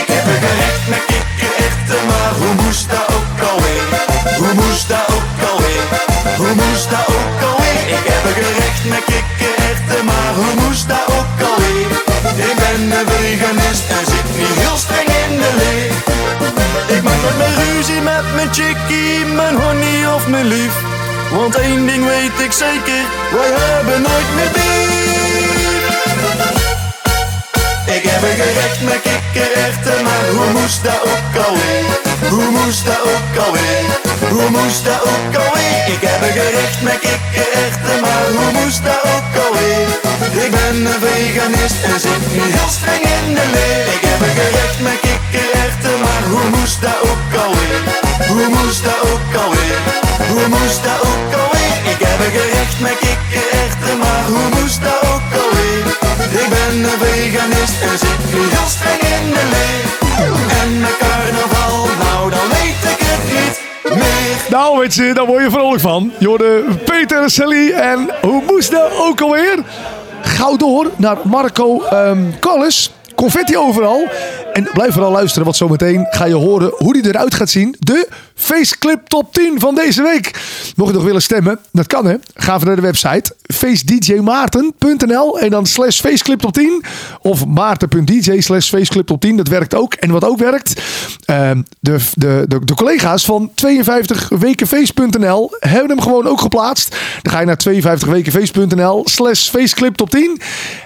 Ik 0.00 0.06
heb 0.14 0.24
een 0.32 0.40
gerecht 0.46 0.84
met 0.88 1.04
kikkererwten, 1.10 2.02
maar 2.10 2.32
hoe 2.40 2.54
moest 2.62 2.90
dat 2.90 3.06
ook 3.16 3.38
alweer? 3.50 3.88
Hoe 4.40 4.54
moest 4.54 4.88
dat 4.88 5.06
ook 5.16 5.38
alweer? 5.50 5.86
Hoe 6.36 6.54
moest 6.62 6.90
dat 6.90 7.06
ook 7.18 7.38
alweer? 7.48 7.82
Ik 7.98 8.04
heb 8.12 8.22
een 8.28 8.38
gerecht 8.42 8.84
met 8.92 9.04
kikkererwten, 9.10 10.04
maar 10.04 10.32
hoe 10.40 10.52
moest 10.62 10.88
dat 10.88 11.06
ook 11.18 11.38
alweer? 11.48 11.90
Ik 12.48 12.56
ben 12.62 12.80
een 12.98 13.06
veganist 13.10 13.84
en 13.96 14.04
zit 14.12 14.28
niet 14.38 14.56
heel 14.62 14.75
Ik 16.86 17.02
maak 17.02 17.20
nooit 17.22 17.36
meer 17.36 17.64
ruzie 17.64 18.00
met 18.00 18.34
mijn 18.34 18.54
chickie, 18.54 19.24
mijn 19.24 19.56
honey 19.56 20.14
of 20.14 20.26
mijn 20.28 20.46
lief. 20.46 20.74
Want 21.32 21.54
één 21.56 21.86
ding 21.86 22.04
weet 22.06 22.40
ik 22.40 22.52
zeker, 22.52 23.02
wij 23.32 23.52
hebben 23.56 24.02
nooit 24.02 24.34
meer 24.34 24.50
beef. 24.52 25.06
Ik 27.96 28.02
heb 28.02 28.22
een 28.22 28.36
gerecht 28.44 28.80
met 28.82 29.00
kikkererwten, 29.02 30.04
maar 30.04 30.26
hoe 30.36 30.60
moest 30.60 30.84
dat 30.84 31.00
ook 31.02 31.44
alweer? 31.46 31.84
Hoe 32.30 32.50
moest 32.50 32.86
dat 32.86 33.00
ook 33.00 33.44
alweer? 33.46 33.84
Hoe 34.30 34.50
moest 34.50 34.84
dat 34.84 35.00
ook 35.00 35.34
alweer? 35.44 35.94
Ik 35.94 36.00
heb 36.00 36.22
een 36.22 36.32
gerecht 36.42 36.82
met 36.82 36.98
kikkererwten, 36.98 38.00
maar 38.00 38.26
hoe 38.36 38.52
moest 38.60 38.84
dat 38.84 39.00
ook 39.14 39.44
alweer? 39.46 40.05
Ik 40.44 40.50
ben 40.50 40.76
een 40.86 41.00
veganist 41.06 41.78
en 41.90 42.00
zit 42.00 42.24
niet 42.32 42.52
heel 42.56 42.72
streng 42.78 43.04
in 43.18 43.34
de 43.38 43.46
leer. 43.54 43.84
Ik 43.96 44.02
heb 44.08 44.20
een 44.26 44.34
gerecht 44.40 44.78
met 44.86 44.98
kikkererwten, 45.04 45.96
maar 46.04 46.22
hoe 46.32 46.46
moest 46.56 46.80
dat 46.86 46.98
ook 47.10 47.32
alweer? 47.44 47.82
Hoe 48.30 48.48
moest 48.56 48.82
dat 48.88 49.00
ook 49.10 49.32
alweer? 49.42 49.80
Hoe 50.30 50.46
moest 50.54 50.82
dat 50.86 51.00
ook 51.10 51.30
alweer? 51.40 51.76
Ik 51.92 52.00
heb 52.06 52.18
een 52.24 52.34
gerecht 52.38 52.78
met 52.86 52.96
kikkererwten, 53.04 53.96
maar 54.02 54.22
hoe 54.32 54.46
moest 54.56 54.80
dat 54.86 55.00
ook 55.12 55.30
alweer? 55.42 55.84
Ik 56.40 56.48
ben 56.56 56.72
een 56.90 56.98
veganist 57.02 57.76
en 57.88 57.96
zit 58.04 58.22
niet 58.32 58.50
heel 58.54 58.70
streng 58.76 59.02
in 59.16 59.26
de 59.36 59.44
leer. 59.54 59.84
En 60.60 60.70
met 60.84 60.96
carnaval, 61.04 61.76
nou 62.04 62.30
dan 62.30 62.46
weet 62.56 62.82
ik 62.92 63.00
het 63.10 63.22
niet 63.34 63.56
meer. 64.00 64.38
Nou, 64.50 64.78
weet 64.78 64.94
je, 64.94 65.14
daar 65.14 65.26
word 65.26 65.42
je 65.42 65.50
vrolijk 65.50 65.80
van. 65.80 66.12
Je 66.18 66.26
hoorde 66.26 66.64
Peter, 66.84 67.30
Sally 67.30 67.70
en 67.70 68.10
hoe 68.20 68.42
moest 68.46 68.70
dat 68.70 68.90
ook 68.96 69.20
alweer? 69.20 69.58
Gauw 70.22 70.56
door 70.56 70.90
naar 70.96 71.18
Marco 71.24 71.82
ehm 71.82 72.18
Collis. 72.40 72.90
Confetti 73.14 73.56
overal. 73.56 74.08
En 74.52 74.68
blijf 74.72 74.92
vooral 74.92 75.12
luisteren, 75.12 75.44
want 75.44 75.56
zometeen 75.56 76.06
ga 76.10 76.24
je 76.24 76.34
horen 76.34 76.72
hoe 76.76 76.92
die 76.92 77.06
eruit 77.06 77.34
gaat 77.34 77.50
zien. 77.50 77.76
De 77.78 78.08
Faceclip 78.38 79.08
Top 79.08 79.32
10 79.32 79.60
van 79.60 79.74
deze 79.74 80.02
week. 80.02 80.30
Mocht 80.76 80.90
je 80.90 80.96
nog 80.96 81.04
willen 81.04 81.22
stemmen, 81.22 81.58
dat 81.72 81.86
kan 81.86 82.06
hè. 82.06 82.14
Ga 82.34 82.58
naar 82.58 82.76
de 82.76 82.82
website 82.82 83.34
facedjmaarten.nl 83.54 85.38
en 85.38 85.50
dan 85.50 85.66
slash 85.66 86.00
Faceclip 86.00 86.40
Top 86.40 86.52
10. 86.52 86.84
Of 87.20 87.46
maarten.dj 87.46 88.40
slash 88.40 88.68
Faceclip 88.68 89.06
Top 89.06 89.20
10. 89.20 89.36
Dat 89.36 89.48
werkt 89.48 89.74
ook. 89.74 89.94
En 89.94 90.10
wat 90.10 90.24
ook 90.24 90.38
werkt, 90.38 90.82
ehm, 91.24 91.62
de, 91.80 91.98
de, 92.14 92.44
de, 92.48 92.74
collega's 92.74 93.24
van 93.24 93.50
52wekenfeest.nl 93.66 95.56
hebben 95.58 95.90
hem 95.90 96.00
gewoon 96.00 96.26
ook 96.26 96.40
geplaatst. 96.40 96.96
Dan 97.22 97.32
ga 97.32 97.40
je 97.40 97.46
naar 97.46 97.60
52wekenfeest.nl 97.68 99.02
slash 99.08 99.48
Faceclip 99.48 99.96
Top 99.96 100.10
10. 100.10 100.40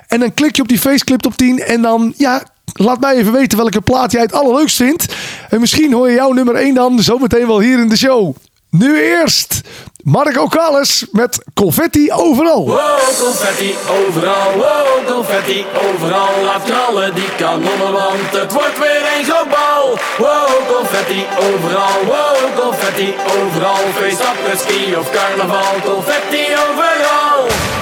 En 0.09 0.21
dan 0.21 0.35
klik 0.35 0.57
je 0.57 0.62
op 0.62 0.69
die 0.69 0.78
Faceclip 0.78 1.21
Top 1.21 1.37
10 1.37 1.59
en 1.59 1.83
dan, 1.83 2.14
ja, 2.16 2.42
laat 2.73 3.00
mij 3.00 3.15
even 3.15 3.33
weten 3.33 3.59
welke 3.59 3.81
plaat 3.81 4.12
jij 4.12 4.23
het 4.23 4.33
allerleukst 4.33 4.77
vindt. 4.77 5.15
En 5.49 5.61
misschien 5.61 5.93
hoor 5.93 6.09
je 6.09 6.15
jouw 6.15 6.33
nummer 6.33 6.55
1 6.55 6.75
dan 6.75 7.03
zometeen 7.03 7.47
wel 7.47 7.61
hier 7.61 7.79
in 7.79 7.89
de 7.89 7.97
show. 7.97 8.35
Nu 8.71 9.00
eerst 9.00 9.61
Marco 10.04 10.47
Calles 10.47 11.06
met 11.13 11.45
Confetti 11.54 12.13
Overal. 12.13 12.67
Wow, 12.67 12.78
confetti 13.19 13.75
overal, 13.89 14.52
wow, 14.56 15.06
confetti 15.06 15.65
overal. 15.89 16.45
Laat 16.45 16.63
knallen 16.65 17.15
die 17.15 17.35
kanonnen, 17.37 17.93
want 17.93 18.30
het 18.30 18.52
wordt 18.52 18.78
weer 18.78 19.02
een 19.17 19.25
groot 19.25 19.49
bal. 19.49 19.99
Wow, 20.19 20.76
confetti 20.76 21.25
overal, 21.39 22.04
wow, 22.06 22.65
confetti 22.65 23.15
overal. 23.39 23.85
Feest, 23.95 24.23
ski 24.61 24.97
of 24.97 25.11
carnaval, 25.11 25.75
confetti 25.85 26.45
overal. 26.69 27.79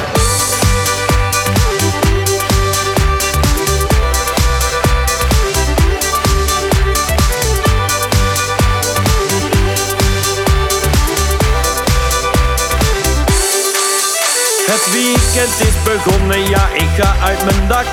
Het 15.30 15.68
is 15.68 15.82
begonnen, 15.84 16.48
ja 16.48 16.68
ik 16.74 16.88
ga 16.98 17.14
uit 17.26 17.44
mijn 17.44 17.68
dak. 17.68 17.86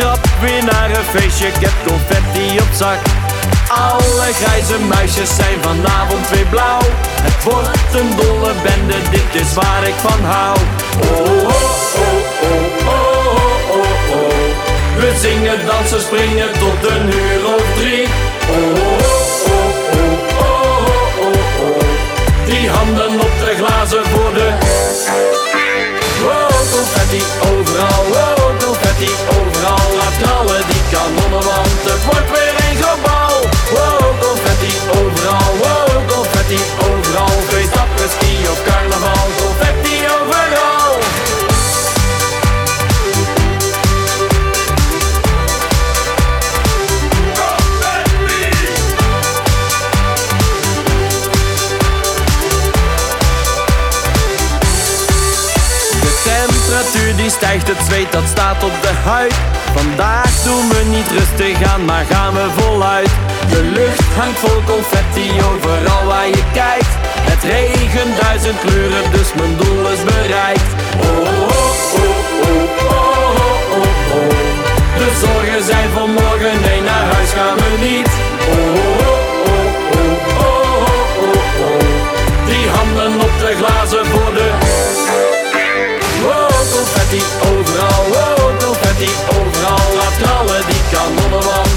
Rap 0.00 0.28
weer 0.40 0.64
naar 0.64 0.90
een 0.90 1.04
feestje, 1.04 1.46
ik 1.46 1.60
heb 1.60 1.72
confetti 1.86 2.60
op 2.60 2.72
zak. 2.76 2.98
Alle 3.68 4.32
grijze 4.32 4.78
muisjes 4.78 5.34
zijn 5.34 5.58
vanavond 5.60 6.30
weer 6.30 6.46
blauw. 6.46 6.80
Het 7.22 7.44
wordt 7.44 7.94
een 8.00 8.16
dolle 8.16 8.52
bende, 8.62 8.94
dit 9.10 9.42
is 9.42 9.54
waar 9.54 9.82
ik 9.86 9.94
van 9.94 10.24
hou. 10.24 10.56
Oh, 11.02 11.20
oh, 11.20 11.62
oh, 12.04 12.18
oh, 12.50 12.86
oh, 12.86 13.16
oh, 13.16 13.76
oh, 13.76 14.14
oh. 14.16 14.32
We 14.96 15.18
zingen, 15.20 15.66
dansen, 15.66 16.00
springen 16.00 16.52
tot 16.52 16.90
een 16.90 17.06
uur 17.06 17.54
of 17.54 17.64
drie. 17.78 18.06
Oh, 18.50 18.56
oh, 18.56 19.06
oh, 19.06 19.11
confetti 27.12 27.48
overal, 27.48 28.04
wow, 28.08 28.58
confetti 28.64 29.10
overal. 29.28 29.96
Laat 29.96 30.16
knallen 30.18 30.62
die 30.68 30.82
kanonnen, 30.90 31.42
want 31.42 31.82
het 31.84 32.04
wordt 32.04 32.30
weer 32.30 32.41
stijgt, 57.42 57.68
het 57.68 57.82
zweet 57.88 58.12
dat 58.12 58.26
staat 58.34 58.64
op 58.64 58.76
de 58.86 58.94
huid. 59.10 59.34
Vandaag 59.78 60.32
doen 60.48 60.68
we 60.68 60.80
niet 60.96 61.08
rustig 61.18 61.56
aan, 61.72 61.84
maar 61.84 62.04
gaan 62.12 62.34
we 62.34 62.46
voluit. 62.58 63.12
De 63.52 63.62
lucht 63.78 64.08
hangt 64.20 64.38
vol 64.38 64.60
confetti 64.74 65.26
overal 65.50 66.04
waar 66.06 66.28
je 66.38 66.44
kijkt. 66.52 66.92
Het 67.30 67.42
regent 67.54 68.14
duizend 68.20 68.58
kleuren, 68.64 69.04
dus 69.16 69.28
mijn 69.38 69.54
doel 69.60 69.84
is 69.94 70.02
bereikt. 70.12 70.70
Oh, 71.06 71.10
oh, 71.10 71.58
oh, 72.02 72.18
oh, 72.46 72.62
oh, 72.70 72.98
oh, 72.98 73.78
oh, 73.78 74.16
oh. 74.16 74.34
De 75.00 75.08
zorgen 75.22 75.62
zijn 75.72 75.90
van 75.96 76.10
morgen, 76.20 76.56
nee 76.66 76.80
naar 76.90 77.06
huis 77.14 77.30
gaan 77.38 77.56
we 77.62 77.70
niet. 77.88 78.10
Oh, 78.52 78.64
oh, 78.92 79.22
oh, 79.52 79.68
oh, 79.98 80.46
oh, 80.46 80.82
oh, 80.84 81.24
oh, 81.24 81.64
oh. 81.66 81.82
Die 82.48 82.66
handen 82.76 83.12
op 83.26 83.34
de 83.44 83.52
glazen 83.60 84.01
knallen 91.02 91.16
die 91.16 91.71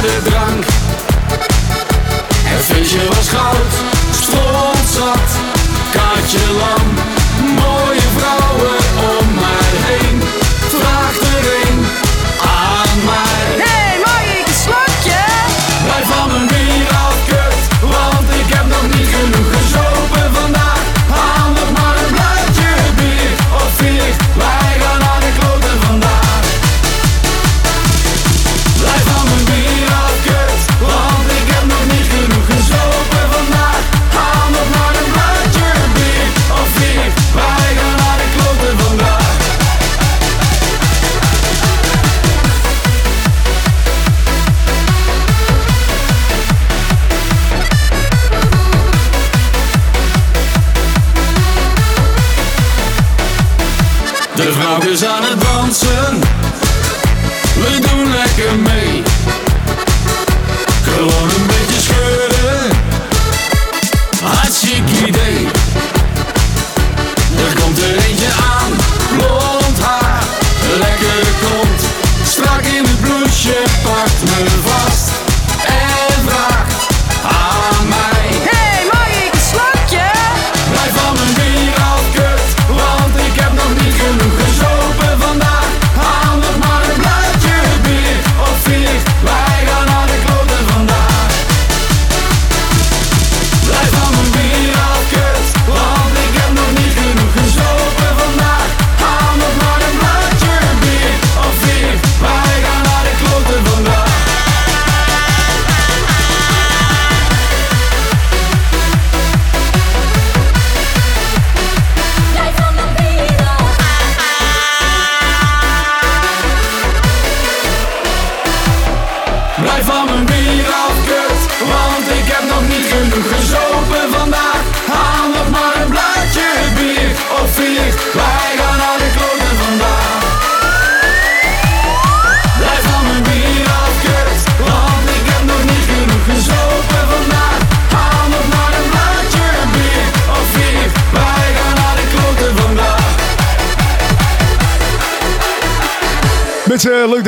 de 0.00 0.20
drank. 0.24 0.64
Het 2.44 2.64
feestje 2.64 2.98
was 3.08 3.28
goud 3.28 3.57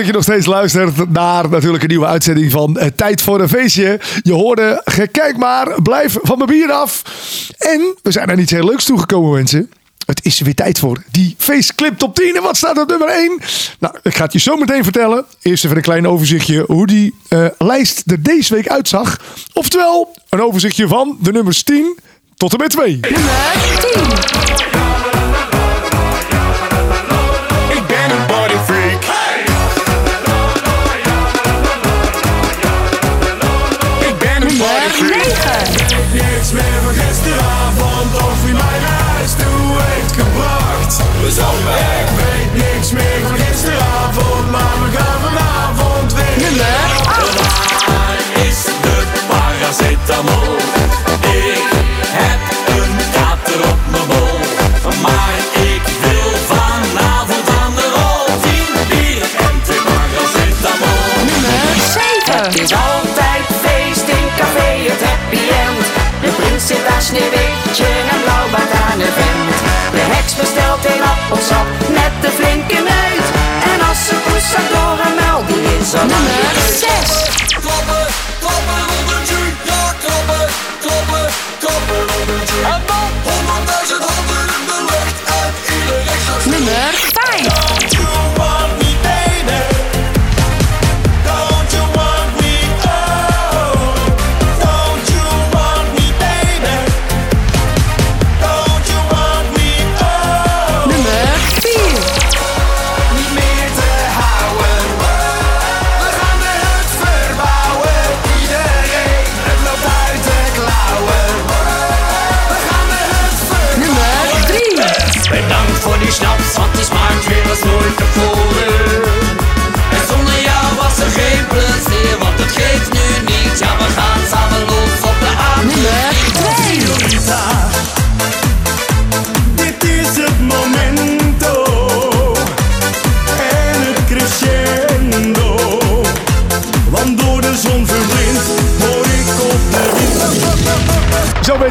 dat 0.01 0.09
je 0.09 0.15
nog 0.15 0.23
steeds 0.23 0.47
luistert 0.47 1.11
naar 1.11 1.49
natuurlijk 1.49 1.83
een 1.83 1.89
nieuwe 1.89 2.07
uitzending 2.07 2.51
van 2.51 2.79
eh, 2.79 2.87
Tijd 2.97 3.23
voor 3.23 3.41
een 3.41 3.49
Feestje. 3.49 4.01
Je 4.23 4.33
hoorde, 4.33 4.83
kijk 5.11 5.37
maar, 5.37 5.83
blijf 5.83 6.17
van 6.23 6.39
mijn 6.39 6.51
bier 6.51 6.71
af. 6.73 7.03
En 7.59 7.95
we 8.03 8.11
zijn 8.11 8.29
er 8.29 8.39
iets 8.39 8.51
heel 8.51 8.65
leuks 8.65 8.85
toegekomen, 8.85 9.33
mensen. 9.33 9.71
Het 10.07 10.25
is 10.25 10.41
weer 10.41 10.55
tijd 10.55 10.79
voor 10.79 11.03
die 11.11 11.35
feestclip 11.39 11.99
top 11.99 12.15
10. 12.15 12.37
En 12.37 12.43
wat 12.43 12.57
staat 12.57 12.79
op 12.79 12.89
nummer 12.89 13.09
1? 13.09 13.41
Nou, 13.79 13.95
ik 14.03 14.17
ga 14.17 14.25
het 14.25 14.33
je 14.33 14.39
zo 14.39 14.57
meteen 14.57 14.85
vertellen. 14.85 15.25
Eerst 15.43 15.65
even 15.65 15.77
een 15.77 15.83
klein 15.83 16.09
overzichtje 16.09 16.65
hoe 16.67 16.87
die 16.87 17.15
eh, 17.29 17.47
lijst 17.59 18.03
er 18.07 18.23
deze 18.23 18.55
week 18.55 18.69
uitzag. 18.69 19.17
Oftewel, 19.53 20.15
een 20.29 20.43
overzichtje 20.43 20.89
van 20.89 21.19
de 21.21 21.33
nummers 21.33 21.63
10 21.63 21.99
tot 22.37 22.53
en 22.53 22.59
met 22.59 22.71
2. 22.71 23.01
Nummer 23.01 23.33
10. 24.73 24.80
niks 36.41 36.53
meer 36.53 36.81
van 36.83 36.95
gisteravond 36.95 38.15
Of 38.15 38.45
wie 38.45 38.53
mij 38.53 38.79
naar 38.81 39.03
huis 39.15 39.33
toe 39.33 39.81
heeft 39.81 40.13
gebracht. 40.13 40.97
We 41.23 41.31
zijn 41.31 41.65
Ik 42.03 42.11
weet 42.21 42.53
niks 42.65 42.91
meer 42.91 43.21
van 43.27 43.37
gisteravond 43.37 44.51
Maar 44.51 44.77
we 44.83 44.97
gaan 44.97 45.21
vanavond 45.27 46.15
weer. 46.15 46.53
Naar 46.57 47.01
Waar 47.87 48.47
is 48.47 48.65
de 48.65 48.99
paracetamol? 49.29 50.57
Ik 51.21 51.69
heb 52.19 52.41
een 52.77 52.97
kater 53.17 53.61
op 53.71 53.81
mijn 53.91 54.07
bol. 54.07 54.39
Maar 55.03 55.37
ik 55.73 55.85
wil 56.05 56.31
vanavond 56.53 57.49
aan 57.63 57.75
de 57.75 57.87
rol. 57.97 58.27
Tien 58.43 58.73
bier 58.89 59.27
en 59.47 59.57
twee 59.63 59.83
paracetamol. 59.91 61.11
Zeker! 61.97 62.45
Het 62.45 62.61
is 62.61 62.73
altijd 62.73 63.30
de 76.81 77.50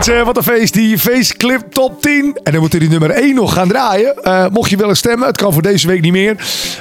mensen, 0.05 0.25
wat 0.25 0.38
een 0.38 0.43
feest. 0.43 0.73
Die 0.73 0.99
Faceclip 0.99 1.71
Top 1.71 2.01
10. 2.01 2.39
En 2.43 2.51
dan 2.51 2.62
moeten 2.62 2.79
die 2.79 2.89
nummer 2.89 3.09
1 3.09 3.35
nog 3.35 3.53
gaan 3.53 3.67
draaien. 3.67 4.23
Eh, 4.23 4.45
mocht 4.51 4.69
je 4.69 4.77
willen 4.77 4.97
stemmen, 4.97 5.27
het 5.27 5.38
kan 5.38 5.53
voor 5.53 5.62
deze 5.62 5.88
week 5.88 6.01
niet 6.01 6.12
meer. 6.12 6.35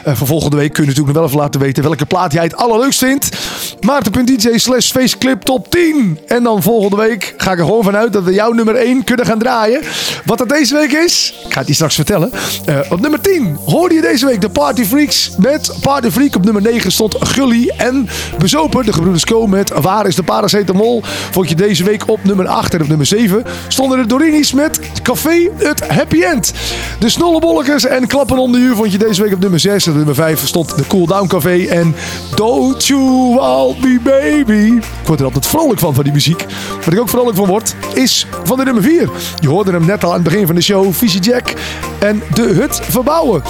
Eh, 0.04 0.16
voor 0.16 0.26
volgende 0.26 0.56
week 0.56 0.72
kun 0.72 0.82
je 0.82 0.88
natuurlijk 0.88 1.14
nog 1.14 1.16
wel 1.16 1.26
even 1.26 1.42
laten 1.44 1.60
weten 1.60 1.82
welke 1.82 2.06
plaat 2.06 2.32
jij 2.32 2.42
het 2.42 2.56
allerleukst 2.56 2.98
vindt. 2.98 3.36
Maarten.dj 3.80 4.58
slash 4.58 4.90
Faceclip 4.90 5.42
Top 5.42 5.70
10. 5.70 6.18
En 6.26 6.42
dan 6.42 6.62
volgende 6.62 6.96
week 6.96 7.34
ga 7.36 7.52
ik 7.52 7.58
er 7.58 7.64
gewoon 7.64 7.84
vanuit 7.84 8.12
dat 8.12 8.24
we 8.24 8.32
jouw 8.32 8.52
nummer 8.52 8.74
1 8.74 9.04
kunnen 9.04 9.26
gaan 9.26 9.38
draaien. 9.38 9.80
Wat 10.24 10.38
dat 10.38 10.48
deze 10.48 10.74
week 10.74 10.92
is, 10.92 11.34
ik 11.44 11.52
ga 11.52 11.58
het 11.58 11.68
je 11.68 11.74
straks 11.74 11.94
vertellen. 11.94 12.30
Eh, 12.64 12.78
op 12.88 13.00
nummer 13.00 13.20
10 13.20 13.58
hoorde 13.64 13.94
je 13.94 14.00
deze 14.00 14.26
week 14.26 14.40
de 14.40 14.48
Party 14.48 14.84
Freaks 14.84 15.30
met 15.38 15.72
Party 15.80 16.10
Freak. 16.10 16.34
Op 16.34 16.44
nummer 16.44 16.62
9 16.62 16.92
stond 16.92 17.16
Gully 17.20 17.72
en 17.76 18.08
Bezopen, 18.38 18.84
de 18.84 18.92
gebroeders 18.92 19.24
Co 19.24 19.46
met 19.46 19.72
Waar 19.80 20.06
is 20.06 20.14
de 20.14 20.22
paracetamol. 20.22 21.02
Vond 21.30 21.48
je 21.48 21.54
deze 21.54 21.84
week 21.84 22.08
op 22.08 22.24
nummer 22.24 22.46
8 22.46 22.74
en 22.74 22.82
op 22.82 22.88
nummer 22.88 23.06
7 23.08 23.44
stonden 23.68 23.98
de 23.98 24.06
Dorinis 24.06 24.52
met 24.52 24.80
Café 25.02 25.50
het 25.56 25.88
Happy 25.88 26.22
End. 26.22 26.52
De 26.98 27.08
Snollebolletjes 27.08 27.86
en 27.86 28.06
Klappen 28.06 28.38
onder 28.38 28.60
u 28.60 28.74
vond 28.74 28.92
je 28.92 28.98
deze 28.98 29.22
week 29.22 29.32
op 29.32 29.40
nummer 29.40 29.60
6. 29.60 29.84
En 29.84 29.90
op 29.90 29.96
nummer 29.96 30.14
5 30.14 30.46
stond 30.46 30.76
de 30.76 30.86
Cool 30.86 31.06
Down 31.06 31.26
Café 31.26 31.64
en 31.64 31.94
Don't 32.34 32.86
You 32.86 33.34
Want 33.34 33.80
Me 33.80 33.98
Baby. 34.02 34.76
Ik 34.76 35.06
word 35.06 35.18
er 35.18 35.24
altijd 35.24 35.46
vrolijk 35.46 35.80
van, 35.80 35.94
van 35.94 36.04
die 36.04 36.12
muziek. 36.12 36.44
Wat 36.84 36.94
ik 36.94 37.00
ook 37.00 37.08
vrolijk 37.08 37.36
van 37.36 37.46
word, 37.46 37.74
is 37.94 38.26
van 38.44 38.58
de 38.58 38.64
nummer 38.64 38.82
4. 38.82 39.10
Je 39.40 39.48
hoorde 39.48 39.72
hem 39.72 39.86
net 39.86 40.04
al 40.04 40.08
aan 40.08 40.14
het 40.14 40.24
begin 40.24 40.46
van 40.46 40.54
de 40.54 40.60
show. 40.60 40.92
Visie 40.92 41.20
Jack 41.20 41.54
en 41.98 42.22
De 42.34 42.42
Hut 42.42 42.80
Verbouwen. 42.88 43.42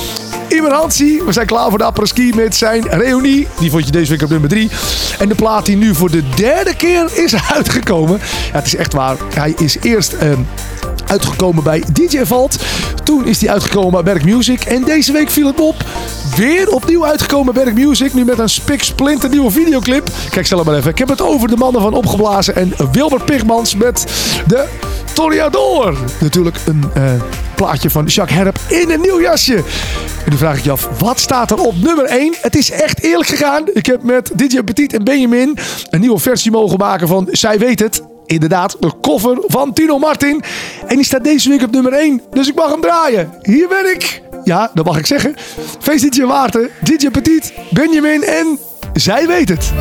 Imer 0.49 0.73
Hansie, 0.73 1.23
we 1.23 1.33
zijn 1.33 1.47
klaar 1.47 1.69
voor 1.69 1.79
de 1.79 1.85
apres-ski 1.85 2.33
met 2.35 2.57
zijn 2.57 2.89
reunie. 2.89 3.49
Die 3.59 3.71
vond 3.71 3.85
je 3.87 3.91
deze 3.93 4.11
week 4.11 4.23
op 4.23 4.29
nummer 4.29 4.49
3. 4.49 4.71
En 5.19 5.29
de 5.29 5.35
plaat 5.35 5.67
die 5.67 5.77
nu 5.77 5.95
voor 5.95 6.11
de 6.11 6.23
derde 6.37 6.77
keer 6.77 7.11
is 7.15 7.35
uitgekomen. 7.55 8.21
Ja, 8.53 8.57
het 8.59 8.67
is 8.67 8.77
echt 8.77 8.93
waar. 8.93 9.17
Is 9.57 9.77
eerst... 9.81 10.13
ehm, 10.13 10.41
Uitgekomen 11.09 11.63
bij 11.63 11.83
DJ 11.93 12.25
Valt. 12.25 12.59
Toen 13.05 13.27
is 13.27 13.41
hij 13.41 13.51
uitgekomen 13.51 13.91
bij 13.91 14.03
Berg 14.03 14.25
Music. 14.25 14.65
En 14.65 14.85
deze 14.85 15.13
week 15.13 15.31
viel 15.31 15.47
het 15.47 15.61
op. 15.61 15.75
Weer 16.37 16.71
opnieuw 16.71 17.07
uitgekomen 17.07 17.55
Berg 17.55 17.75
Music. 17.75 18.15
Nu 18.15 18.25
met 18.25 18.39
een 18.39 18.49
spik 18.49 18.83
splinter 18.83 19.29
nieuwe 19.29 19.51
videoclip. 19.51 20.09
Kijk 20.31 20.47
zelf 20.47 20.65
maar 20.65 20.75
even. 20.75 20.91
Ik 20.91 20.99
heb 20.99 21.09
het 21.09 21.23
over 21.23 21.49
de 21.49 21.57
mannen 21.57 21.83
van 21.83 21.95
Opgeblazen. 21.95 22.57
En 22.57 22.73
Wilbert 22.93 23.25
Pigmans 23.25 23.75
met 23.75 24.07
de 24.47 24.69
Toreador. 25.13 25.97
Natuurlijk 26.21 26.57
een 26.67 26.85
eh, 26.95 27.03
plaatje 27.55 27.91
van 27.91 28.05
Jacques 28.05 28.39
Herp 28.39 28.59
in 28.69 28.91
een 28.91 29.01
nieuw 29.01 29.21
jasje. 29.21 29.57
En 30.25 30.31
nu 30.31 30.37
vraag 30.37 30.59
ik 30.59 30.65
je 30.65 30.71
af, 30.71 30.89
wat 30.99 31.21
staat 31.21 31.51
er 31.51 31.59
op 31.59 31.75
nummer 31.77 32.05
1? 32.05 32.35
Het 32.41 32.57
is 32.57 32.71
echt 32.71 33.03
eerlijk 33.03 33.29
gegaan. 33.29 33.63
Ik 33.73 33.87
heb 33.87 34.03
met 34.03 34.31
DJ 34.35 34.63
Petit 34.63 34.93
en 34.93 35.05
Benjamin 35.05 35.59
een 35.91 36.01
nieuwe 36.01 36.19
versie 36.19 36.51
mogen 36.51 36.79
maken 36.79 37.09
van 37.09 37.29
Zij 37.31 37.59
Weet 37.59 37.81
Het. 37.81 38.18
Inderdaad, 38.29 38.77
de 38.81 38.93
koffer 39.01 39.39
van 39.47 39.73
Tino 39.73 39.99
Martin. 39.99 40.43
En 40.87 40.97
die 40.97 41.05
staat 41.05 41.25
deze 41.25 41.49
week 41.49 41.63
op 41.63 41.71
nummer 41.71 41.93
1. 41.93 42.23
Dus 42.31 42.49
ik 42.49 42.55
mag 42.55 42.71
hem 42.71 42.81
draaien. 42.81 43.33
Hier 43.43 43.69
ben 43.69 43.95
ik. 43.95 44.23
Ja, 44.45 44.71
dat 44.75 44.85
mag 44.85 44.99
ik 44.99 45.07
zeggen. 45.07 45.35
Feest 45.79 46.13
DJ 46.13 46.23
Maarten, 46.23 46.71
DJ 46.83 47.11
Petit, 47.11 47.53
Benjamin 47.71 48.23
en 48.23 48.59
Zij 48.93 49.27
Weet 49.27 49.49
Het. 49.49 49.73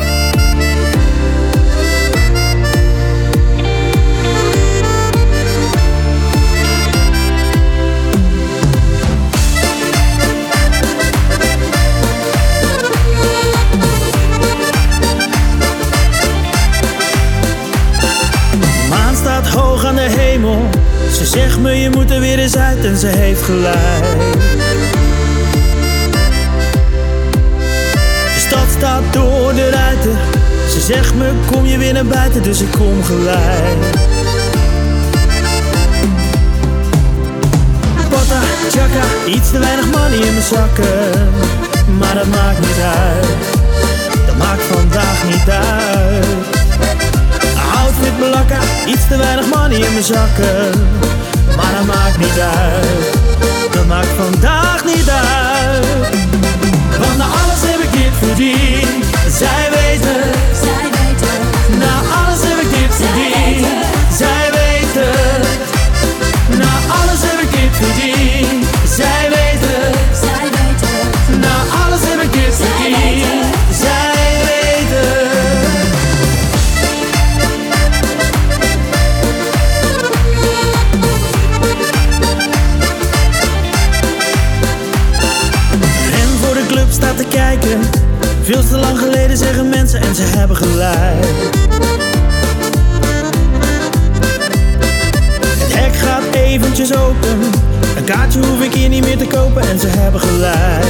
Ze 21.18 21.26
zegt 21.26 21.58
me 21.58 21.74
je 21.74 21.90
moet 21.90 22.10
er 22.10 22.20
weer 22.20 22.38
eens 22.38 22.56
uit 22.56 22.84
en 22.84 22.96
ze 22.96 23.06
heeft 23.06 23.42
gelijk. 23.42 24.04
De 28.34 28.44
stad 28.46 28.66
staat 28.76 29.02
door 29.12 29.54
de 29.54 29.70
ruiten. 29.70 30.18
Ze 30.70 30.80
zegt 30.80 31.14
me 31.14 31.30
kom 31.50 31.66
je 31.66 31.78
weer 31.78 31.92
naar 31.92 32.04
buiten, 32.04 32.42
dus 32.42 32.60
ik 32.60 32.70
kom 32.70 33.04
gelijk. 33.04 33.96
Pata, 38.08 38.40
chaka, 38.70 39.04
iets 39.26 39.50
te 39.50 39.58
weinig 39.58 39.86
money 39.86 40.18
in 40.18 40.32
mijn 40.32 40.42
zakken. 40.42 41.32
Maar 41.98 42.14
dat 42.14 42.26
maakt 42.26 42.60
niet 42.60 42.80
uit. 43.06 43.26
Dat 44.26 44.36
maakt 44.36 44.62
vandaag 44.62 45.24
niet 45.24 45.50
uit. 45.50 46.26
Outfit 47.76 48.18
belakka, 48.18 48.58
iets 48.86 49.08
te 49.08 49.16
weinig 49.16 49.46
money 49.54 49.78
in 49.78 49.92
mijn 49.92 50.04
zakken. 50.04 51.06
Maar 51.58 51.72
dat 51.76 51.86
maakt 51.96 52.18
niet 52.18 52.38
uit, 52.40 53.72
dat 53.72 53.86
maakt 53.86 54.14
vandaag 54.16 54.84
niet 54.84 55.10
uit. 55.10 56.18
Want 56.98 57.16
na 57.16 57.24
alles 57.24 57.60
heb 57.60 57.80
ik 57.80 57.92
dit 57.92 58.12
verdiend, 58.18 59.04
zij 59.38 59.68
weten. 59.70 60.20
Zij 60.52 60.57
Veel 88.42 88.68
te 88.68 88.76
lang 88.76 88.98
geleden 88.98 89.36
zeggen 89.36 89.68
mensen 89.68 90.00
en 90.00 90.14
ze 90.14 90.22
hebben 90.22 90.56
gelijk. 90.56 91.24
Het 95.58 95.74
hek 95.74 95.96
gaat 95.96 96.34
eventjes 96.34 96.94
open. 96.94 97.38
Een 97.96 98.04
kaartje 98.04 98.40
hoef 98.40 98.62
ik 98.62 98.74
hier 98.74 98.88
niet 98.88 99.04
meer 99.04 99.18
te 99.18 99.26
kopen 99.26 99.62
en 99.62 99.78
ze 99.78 99.86
hebben 99.86 100.20
gelijk. 100.20 100.84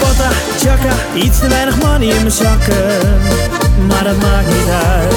Pata, 0.00 0.30
chaka, 0.58 0.94
iets 1.14 1.38
te 1.38 1.48
weinig 1.48 1.82
money 1.82 2.08
in 2.08 2.16
mijn 2.16 2.30
zakken. 2.30 3.18
Maar 3.88 4.04
dat 4.04 4.16
maakt 4.16 4.46
niet 4.46 4.68
uit. 4.68 5.14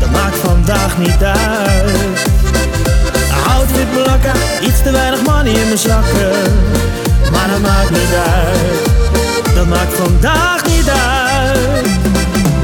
Dat 0.00 0.10
maakt 0.10 0.36
vandaag 0.36 0.98
niet 0.98 1.22
uit. 1.22 2.29
Iets 4.60 4.82
te 4.82 4.90
weinig 4.90 5.22
money 5.22 5.52
in 5.52 5.66
mijn 5.66 5.78
zakken. 5.78 6.30
Maar 7.32 7.48
dat 7.48 7.60
maakt 7.60 7.90
niet 7.90 8.14
uit, 8.34 9.54
dat 9.54 9.66
maakt 9.66 9.94
vandaag 9.94 10.64
niet 10.64 10.88
uit. 10.88 11.88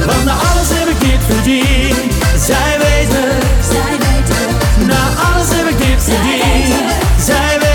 Want 0.06 0.24
na 0.24 0.32
alles 0.32 0.68
heb 0.68 0.88
ik 0.88 1.00
dit 1.00 1.20
verdiend, 1.28 2.12
zij 2.46 2.78
weten. 2.78 3.30
zij 3.70 3.96
weten, 3.98 4.86
Na 4.86 5.32
alles 5.32 5.48
heb 5.48 5.68
ik 5.68 5.78
dit 5.78 6.02
verdiend, 6.04 6.74
zij 7.24 7.48
weten. 7.48 7.65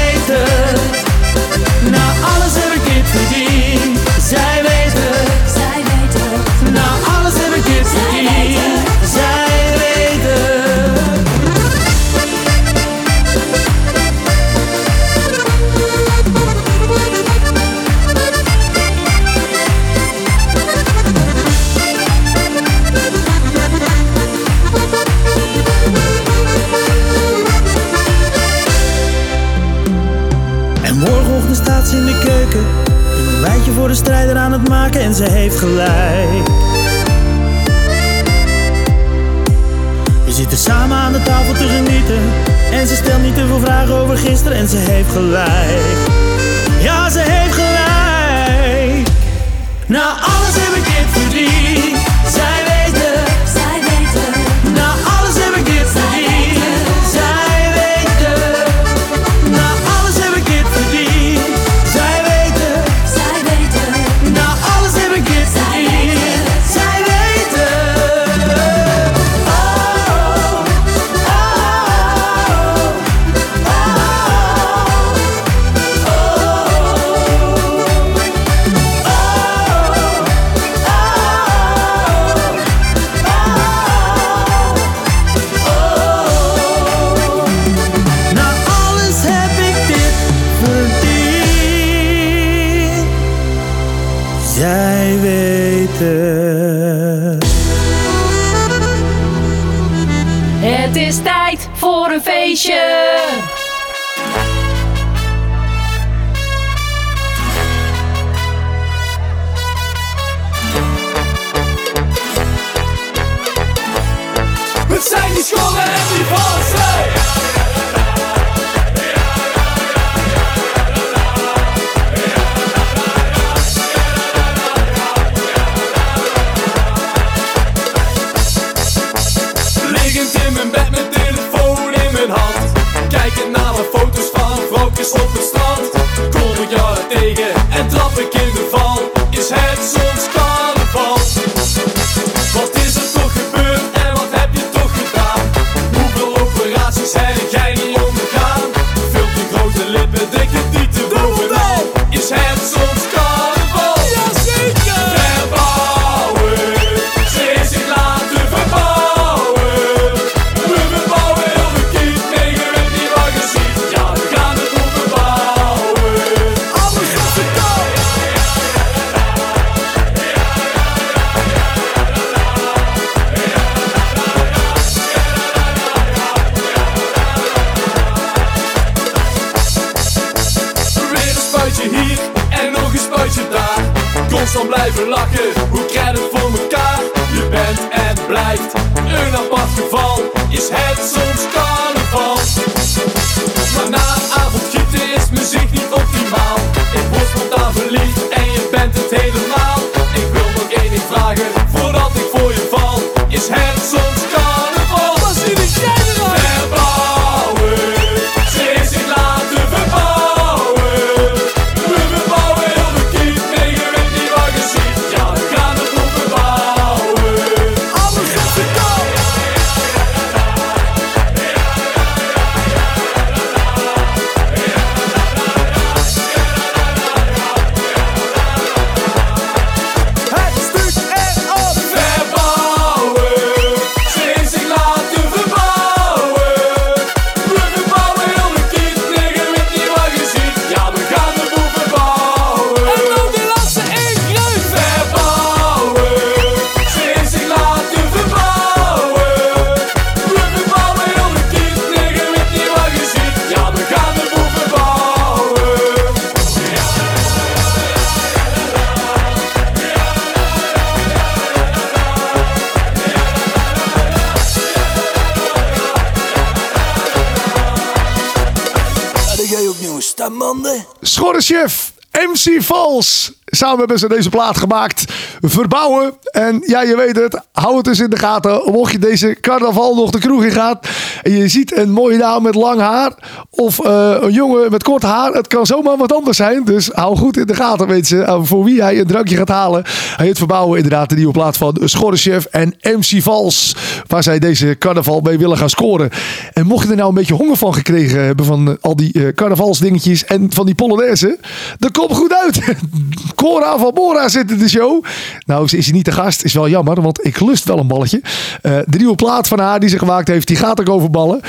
Samen 273.45 273.79
hebben 273.79 273.99
ze 273.99 274.07
deze 274.07 274.29
plaat 274.29 274.57
gemaakt. 274.57 275.03
Verbouwen. 275.39 276.13
En 276.31 276.63
ja, 276.65 276.81
je 276.81 276.95
weet 276.95 277.15
het. 277.15 277.41
Hou 277.51 277.77
het 277.77 277.87
eens 277.87 277.99
in 277.99 278.09
de 278.09 278.17
gaten. 278.17 278.61
Mocht 278.71 278.91
je 278.91 278.99
deze 278.99 279.37
carnaval 279.41 279.95
nog 279.95 280.11
de 280.11 280.19
kroeg 280.19 280.43
in 280.43 280.51
gaat. 280.51 280.87
En 281.21 281.31
je 281.31 281.47
ziet 281.47 281.77
een 281.77 281.91
mooie 281.91 282.17
dame 282.17 282.41
met 282.41 282.55
lang 282.55 282.79
haar. 282.79 283.13
Of 283.61 283.79
eh, 283.79 284.15
een 284.19 284.33
jongen 284.33 284.71
met 284.71 284.83
kort 284.83 285.03
haar. 285.03 285.31
Het 285.31 285.47
kan 285.47 285.65
zomaar 285.65 285.97
wat 285.97 286.13
anders 286.13 286.37
zijn. 286.37 286.63
Dus 286.63 286.89
hou 286.93 287.17
goed 287.17 287.37
in 287.37 287.45
de 287.45 287.53
gaten, 287.53 287.89
eh, 287.89 288.39
voor 288.41 288.63
wie 288.63 288.81
hij 288.81 288.99
een 288.99 289.07
drankje 289.07 289.35
gaat 289.35 289.49
halen. 289.49 289.83
Hij 290.15 290.25
heet 290.25 290.37
Verbouwen 290.37 290.77
inderdaad. 290.77 291.09
De 291.09 291.15
nieuwe 291.15 291.33
plaat 291.33 291.57
van 291.57 291.77
Schorrechef 291.83 292.45
en 292.45 292.75
MC 292.81 293.21
Vals. 293.21 293.75
Waar 294.07 294.23
zij 294.23 294.39
deze 294.39 294.75
carnaval 294.79 295.19
mee 295.19 295.37
willen 295.37 295.57
gaan 295.57 295.69
scoren. 295.69 296.09
En 296.53 296.65
mocht 296.65 296.83
je 296.83 296.89
er 296.89 296.95
nou 296.95 297.09
een 297.09 297.15
beetje 297.15 297.33
honger 297.33 297.57
van 297.57 297.73
gekregen 297.73 298.23
hebben. 298.23 298.45
Van 298.45 298.67
eh, 298.67 298.73
al 298.81 298.95
die 298.95 299.13
eh, 299.13 299.33
carnavalsdingetjes. 299.35 300.25
En 300.25 300.53
van 300.53 300.65
die 300.65 300.75
Polonaise. 300.75 301.37
Dan 301.79 301.91
kom 301.91 302.13
goed 302.13 302.33
uit. 302.33 302.59
Cora 303.35 303.77
van 303.77 303.91
Bora 303.93 304.29
zit 304.29 304.51
in 304.51 304.57
de 304.57 304.69
show. 304.69 305.03
Nou, 305.45 305.67
ze 305.67 305.77
is 305.77 305.91
niet 305.91 306.05
de 306.05 306.11
gast. 306.11 306.43
Is 306.43 306.53
wel 306.53 306.69
jammer, 306.69 307.01
want 307.01 307.25
ik 307.25 307.39
lust 307.39 307.63
wel 307.63 307.77
een 307.77 307.87
balletje. 307.87 308.21
De 308.61 308.97
nieuwe 308.97 309.15
plaat 309.15 309.47
van 309.47 309.59
haar 309.59 309.79
die 309.79 309.89
ze 309.89 309.97
gemaakt 309.97 310.27
heeft, 310.27 310.47
die 310.47 310.57
gaat 310.57 310.79
ook 310.79 310.89
over 310.89 311.09
ballen. 311.09 311.41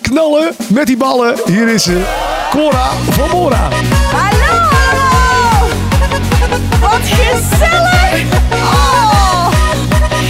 Knallen 0.00 0.52
met 0.68 0.86
die 0.86 0.96
ballen. 0.96 1.34
Hier 1.44 1.59
is 1.68 1.82
ze. 1.82 2.02
Cora 2.50 2.90
van. 3.10 3.52
Hallo, 4.12 4.54
hallo! 4.70 5.68
Wat 6.80 7.00
gezellig! 7.02 8.24
Oh, 8.50 9.46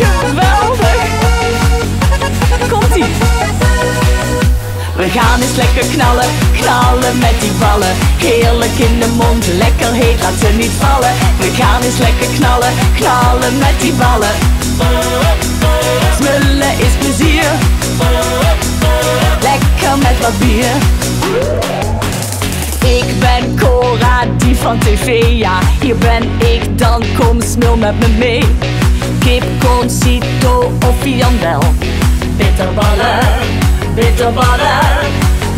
geweldig! 0.00 1.08
Komt-ie! 2.68 3.04
We 4.96 5.08
gaan 5.08 5.40
eens 5.40 5.56
lekker 5.56 5.90
knallen, 5.92 6.28
knallen 6.60 7.18
met 7.18 7.40
die 7.40 7.52
ballen. 7.58 7.94
Heerlijk 8.16 8.78
in 8.78 9.00
de 9.00 9.08
mond, 9.08 9.46
lekker 9.46 9.92
heet, 9.92 10.20
laat 10.20 10.38
ze 10.40 10.48
niet 10.56 10.72
vallen. 10.78 11.12
We 11.38 11.50
gaan 11.62 11.82
eens 11.82 11.98
lekker 11.98 12.28
knallen, 12.38 12.72
knallen 12.94 13.58
met 13.58 13.80
die 13.80 13.92
ballen. 13.92 14.34
Smullen 16.16 16.78
is 16.78 16.94
plezier. 16.98 17.44
Lekker 19.40 19.98
met 19.98 20.20
wat 20.20 20.38
bier. 20.38 20.74
Ik 22.80 23.04
ben 23.18 23.58
Cora, 23.58 24.24
die 24.36 24.56
van 24.56 24.78
tv, 24.78 25.22
ja. 25.28 25.58
Hier 25.80 25.96
ben 25.96 26.22
ik 26.38 26.78
dan, 26.78 27.04
kom 27.18 27.40
smul 27.40 27.76
met 27.76 27.98
me 27.98 28.08
mee. 28.18 28.44
Kip, 29.18 29.44
concito 29.58 30.72
of 30.88 30.94
viandel 31.00 31.60
Bitterballen, 32.36 33.18
bitterballen, 33.94 34.80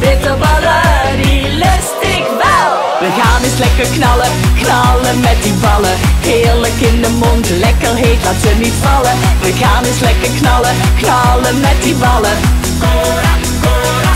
bitterballen 0.01 0.83
Die 1.23 1.43
lust 1.49 1.99
ik 2.01 2.27
wel. 2.43 2.73
We 3.01 3.09
gaan 3.21 3.43
eens 3.43 3.59
lekker 3.59 3.87
knallen, 3.97 4.31
knallen 4.63 5.21
met 5.21 5.43
die 5.43 5.53
ballen. 5.53 5.97
Heerlijk 6.21 6.79
in 6.81 7.03
de 7.03 7.09
mond, 7.09 7.51
lekker 7.51 7.95
heet, 7.95 8.25
laat 8.25 8.41
ze 8.43 8.53
niet 8.59 8.77
vallen. 8.81 9.15
We 9.41 9.53
gaan 9.63 9.85
eens 9.85 10.01
lekker 10.01 10.31
knallen, 10.41 10.75
knallen 11.01 11.61
met 11.61 11.83
die 11.83 11.95
ballen. 11.95 12.37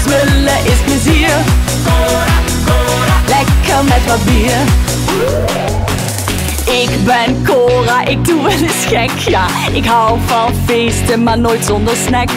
Smullen 0.05 0.61
is 0.73 0.76
Lekker 3.67 3.85
met 3.85 4.07
wat 4.07 4.25
bier. 4.25 4.59
Ik 6.83 7.05
ben 7.05 7.45
Cora, 7.45 8.05
ik 8.05 8.25
doe 8.25 8.43
wel 8.43 8.51
eens 8.51 8.85
gek. 8.87 9.11
Ja, 9.19 9.47
ik 9.73 9.85
hou 9.85 10.19
van 10.27 10.53
feesten, 10.67 11.23
maar 11.23 11.39
nooit 11.39 11.65
zonder 11.65 11.97
snack. 12.07 12.29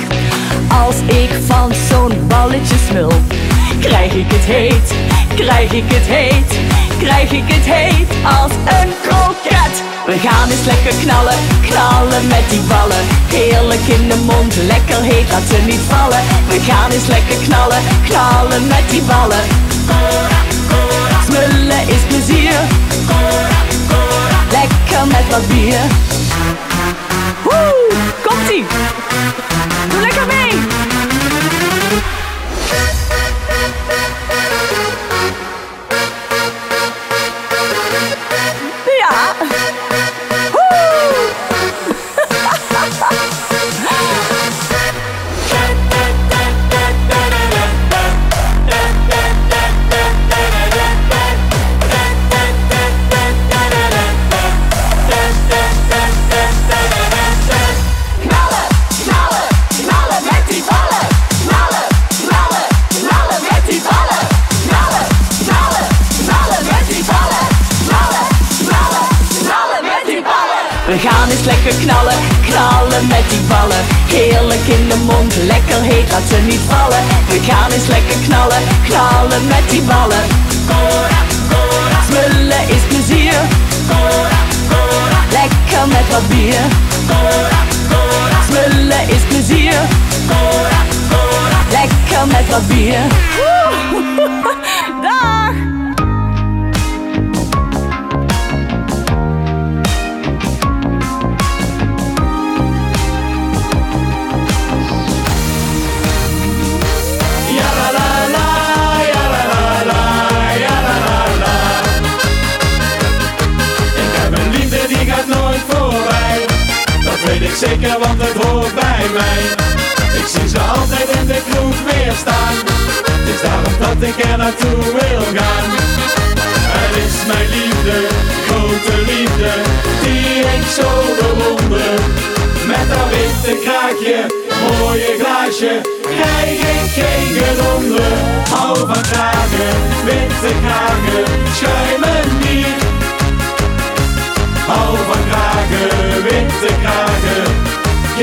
Als 0.85 0.95
ik 1.05 1.29
van 1.45 1.71
zo'n 1.89 2.27
balletje 2.27 2.75
smul 2.89 3.11
Krijg 3.79 4.13
ik 4.13 4.31
het 4.31 4.45
heet, 4.45 4.93
krijg 5.35 5.71
ik 5.71 5.83
het 5.87 6.07
heet 6.07 6.59
Krijg 6.99 7.31
ik 7.31 7.43
het 7.45 7.65
heet 7.65 8.09
als 8.39 8.51
een 8.51 8.91
kroket. 9.01 9.83
We 10.05 10.17
gaan 10.27 10.49
eens 10.49 10.65
lekker 10.65 10.93
knallen, 11.03 11.37
knallen 11.61 12.27
met 12.27 12.49
die 12.49 12.61
ballen. 12.61 13.03
Heerlijk 13.27 13.85
in 13.87 14.07
de 14.09 14.17
mond, 14.25 14.55
lekker 14.55 15.01
heet, 15.01 15.29
laat 15.31 15.47
ze 15.49 15.61
niet 15.65 15.85
vallen. 15.87 16.21
We 16.47 16.59
gaan 16.59 16.91
eens 16.91 17.07
lekker 17.07 17.37
knallen, 17.47 17.81
knallen 18.07 18.67
met 18.67 18.89
die 18.89 19.01
ballen 19.01 19.68
Is 21.69 22.03
plezier. 22.07 22.53
Lekker 24.51 25.07
met 25.07 25.29
wat 25.29 25.47
bier. 25.47 25.79
Woe, 27.43 27.87
komt-ie 28.23 28.65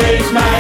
geef 0.01 0.33
mij 0.33 0.56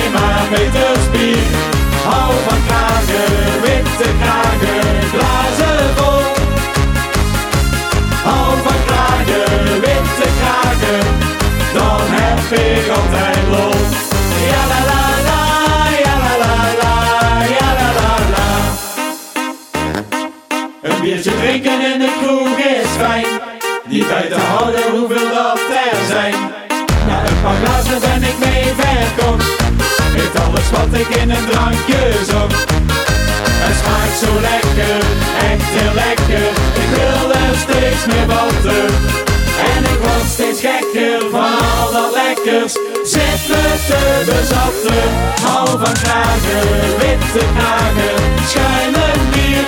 lekkers. 42.66 43.10
Zit 43.10 43.46
te 43.86 44.22
bezatten. 44.26 45.08
Hou 45.42 45.68
van 45.68 45.94
kragen, 46.02 46.98
witte 46.98 47.44
kragen, 47.56 48.16
schuimen 48.48 49.20
bier. 49.30 49.66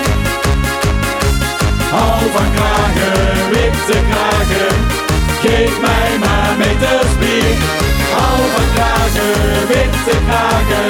Hou 1.91 2.21
van 2.35 2.51
kragen, 2.55 3.49
witte 3.49 3.99
kragen. 4.09 4.75
Geef 5.41 5.79
mij 5.81 6.17
maar 6.19 6.55
meters 6.57 7.13
bier. 7.19 7.57
Hou 8.15 8.39
van 8.55 8.69
kragen, 8.75 9.67
witte 9.67 10.17
kragen, 10.27 10.87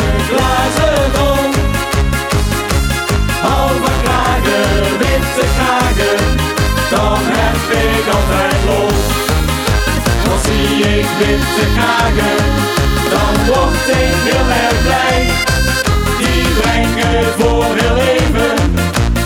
ik 10.97 11.07
witte 11.19 11.65
kragen, 11.75 12.37
dan 13.13 13.33
word 13.47 13.87
ik 14.01 14.15
heel 14.27 14.49
erg 14.65 14.81
blij. 14.87 15.19
Die 16.19 16.47
brengen 16.59 17.25
voor 17.37 17.71
heel 17.79 17.95
leven 17.95 18.55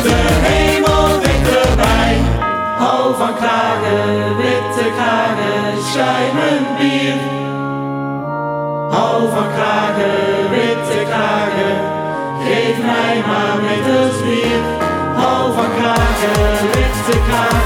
de 0.04 0.20
hemel 0.48 1.08
dichterbij. 1.26 2.16
Hou 2.78 3.16
van 3.18 3.36
kragen, 3.36 4.38
witte 4.38 4.88
kragen, 4.98 5.84
schuimen 5.92 6.62
bier. 6.78 7.20
Hou 8.96 9.22
van 9.36 9.50
kragen, 9.56 10.50
witte 10.50 11.00
kragen, 11.12 11.76
geef 12.46 12.78
mij 12.90 13.16
maar 13.28 13.58
meters 13.66 14.18
bier. 14.26 14.62
Hou 15.16 15.54
van 15.54 15.70
kragen. 15.78 17.63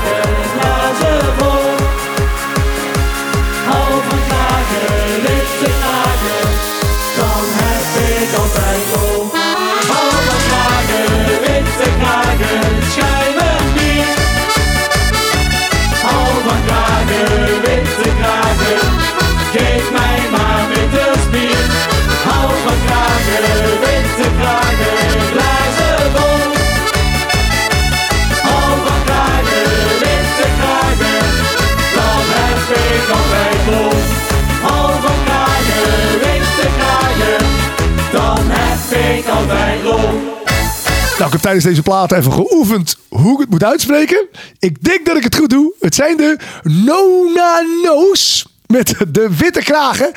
Ik 41.28 41.34
heb 41.34 41.41
tijdens 41.41 41.65
deze 41.65 41.82
plaat 41.82 42.11
even 42.11 42.34
geoefend 42.34 42.97
hoe 43.09 43.34
ik 43.34 43.39
het 43.39 43.49
moet 43.49 43.63
uitspreken. 43.63 44.28
Ik 44.59 44.84
denk 44.84 45.05
dat 45.05 45.17
ik 45.17 45.23
het 45.23 45.36
goed 45.36 45.49
doe. 45.49 45.73
Het 45.80 45.95
zijn 45.95 46.17
de 46.17 46.38
Nona 46.63 47.63
No's 47.84 48.45
met 48.67 48.95
de 49.07 49.28
witte 49.38 49.59
kragen. 49.63 50.11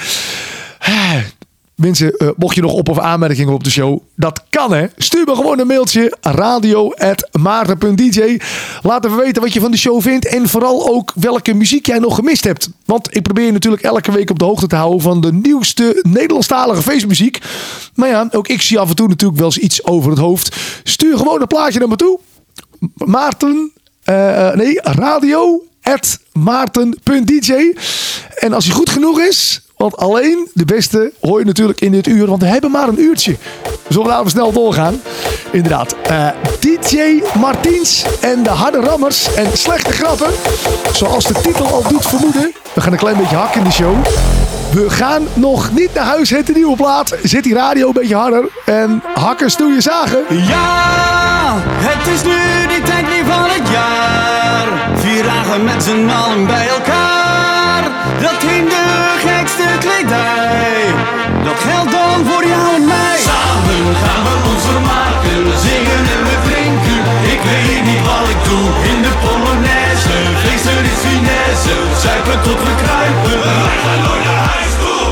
Mensen, 1.81 2.17
eh, 2.17 2.29
mocht 2.37 2.55
je 2.55 2.61
nog 2.61 2.73
op- 2.73 2.89
of 2.89 2.99
aanmerkingen 2.99 3.55
op 3.55 3.65
de 3.65 3.71
show, 3.71 3.99
dat 4.17 4.43
kan 4.51 4.73
hè. 4.73 4.87
Stuur 4.97 5.25
me 5.25 5.35
gewoon 5.35 5.59
een 5.59 5.67
mailtje 5.67 6.17
radio.maarten.dj. 6.21 8.41
Laat 8.83 9.05
even 9.05 9.17
weten 9.17 9.43
wat 9.43 9.53
je 9.53 9.61
van 9.61 9.71
de 9.71 9.77
show 9.77 10.03
vindt 10.03 10.27
en 10.27 10.49
vooral 10.49 10.89
ook 10.89 11.13
welke 11.15 11.55
muziek 11.55 11.87
jij 11.87 11.99
nog 11.99 12.15
gemist 12.15 12.45
hebt. 12.45 12.69
Want 12.85 13.17
ik 13.17 13.23
probeer 13.23 13.45
je 13.45 13.53
natuurlijk 13.53 13.83
elke 13.83 14.13
week 14.13 14.31
op 14.31 14.39
de 14.39 14.45
hoogte 14.45 14.67
te 14.67 14.77
houden 14.77 15.01
van 15.01 15.21
de 15.21 15.33
nieuwste 15.33 16.05
Nederlandstalige 16.09 16.83
feestmuziek. 16.83 17.39
Maar 17.95 18.09
ja, 18.09 18.29
ook 18.31 18.49
ik 18.49 18.63
zie 18.63 18.79
af 18.79 18.89
en 18.89 18.97
toe 18.97 19.09
natuurlijk 19.09 19.39
wel 19.39 19.49
eens 19.49 19.59
iets 19.59 19.85
over 19.85 20.11
het 20.11 20.19
hoofd. 20.19 20.57
Stuur 20.85 21.17
gewoon 21.17 21.41
een 21.41 21.47
plaatje 21.47 21.79
naar 21.79 21.89
me 21.89 21.97
toe. 21.97 22.19
Maarten, 22.95 23.73
eh, 24.05 24.49
eh, 24.49 24.55
nee, 24.57 24.79
radio 24.83 25.63
at 25.83 26.19
maarten.dj. 26.33 27.75
En 28.39 28.53
als 28.53 28.65
hij 28.65 28.75
goed 28.75 28.91
genoeg 28.91 29.21
is, 29.21 29.61
want 29.81 29.97
alleen 29.97 30.49
de 30.55 30.65
beste 30.65 31.13
hoor 31.21 31.39
je 31.39 31.45
natuurlijk 31.45 31.81
in 31.81 31.93
dit 31.93 32.07
uur, 32.07 32.27
want 32.27 32.43
we 32.43 32.49
hebben 32.49 32.71
maar 32.71 32.89
een 32.89 33.01
uurtje. 33.01 33.37
We 33.63 33.93
zullen 33.93 34.09
nou 34.09 34.29
snel 34.29 34.53
doorgaan. 34.53 35.01
Inderdaad, 35.51 35.97
eh, 36.03 36.29
DJ 36.61 37.23
Martiens 37.39 38.05
en 38.21 38.43
de 38.43 38.51
harde 38.51 38.81
rammers 38.81 39.35
en 39.35 39.47
slechte 39.59 39.93
grappen. 39.93 40.31
Zoals 40.93 41.25
de 41.25 41.35
titel 41.43 41.67
al 41.67 41.83
doet 41.89 42.07
vermoeden. 42.07 42.53
We 42.73 42.81
gaan 42.81 42.93
een 42.93 42.99
klein 42.99 43.17
beetje 43.17 43.37
hakken 43.37 43.61
in 43.61 43.67
de 43.67 43.73
show. 43.73 43.95
We 44.73 44.91
gaan 44.91 45.27
nog 45.35 45.73
niet 45.73 45.95
naar 45.95 46.05
huis, 46.05 46.31
het 46.31 46.55
nieuwe 46.55 46.77
plaat. 46.77 47.17
Zit 47.23 47.43
die 47.43 47.55
radio 47.55 47.87
een 47.87 47.93
beetje 47.93 48.17
harder. 48.17 48.49
En 48.65 49.03
hakken, 49.15 49.51
stoeien, 49.51 49.83
zagen. 49.83 50.25
Ja, 50.29 51.55
het 51.63 52.07
is 52.15 52.23
nu 52.23 52.67
die 52.69 52.83
tijd 52.83 53.07
van 53.27 53.45
het 53.45 53.69
jaar. 53.69 54.99
Vier 54.99 55.23
dagen 55.23 55.65
met 55.65 55.83
z'n 55.83 56.09
allen 56.09 56.47
bij 56.47 56.69
elkaar. 56.69 57.00
In 68.59 69.03
de 69.03 69.13
Polonaise. 69.23 70.17
Feesten 70.43 70.85
is 70.85 71.01
finesse, 71.07 71.75
zuipen 72.03 72.43
tot 72.43 72.61
we 72.67 72.75
kruipen. 72.83 73.39
Wij 73.43 73.79
gaan 73.85 74.03
nooit 74.07 74.25
naar 74.25 74.45
huis 74.55 74.73
toe. 74.83 75.09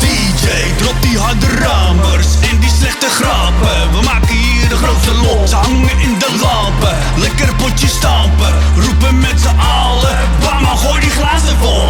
DJ, 0.00 0.46
drop 0.76 1.02
die 1.02 1.18
harde 1.18 1.46
ramers 1.46 2.26
en 2.50 2.58
die 2.58 2.70
slechte 2.78 3.06
grappen. 3.08 3.90
We 3.90 4.00
maken 4.04 4.34
hier 4.34 4.47
de 4.68 4.76
grootste 4.76 5.14
lot, 5.14 5.48
ze 5.48 5.56
hangen 5.56 5.98
in 5.98 6.18
de 6.18 6.30
lampen. 6.42 6.96
Lekker 7.16 7.54
potje 7.54 7.88
stampen, 7.88 8.52
roepen 8.84 9.18
met 9.18 9.40
z'n 9.40 9.58
allen. 9.82 10.18
Bam, 10.42 10.66
gooi 10.76 11.00
die 11.00 11.10
glazen 11.10 11.56
vol. 11.62 11.88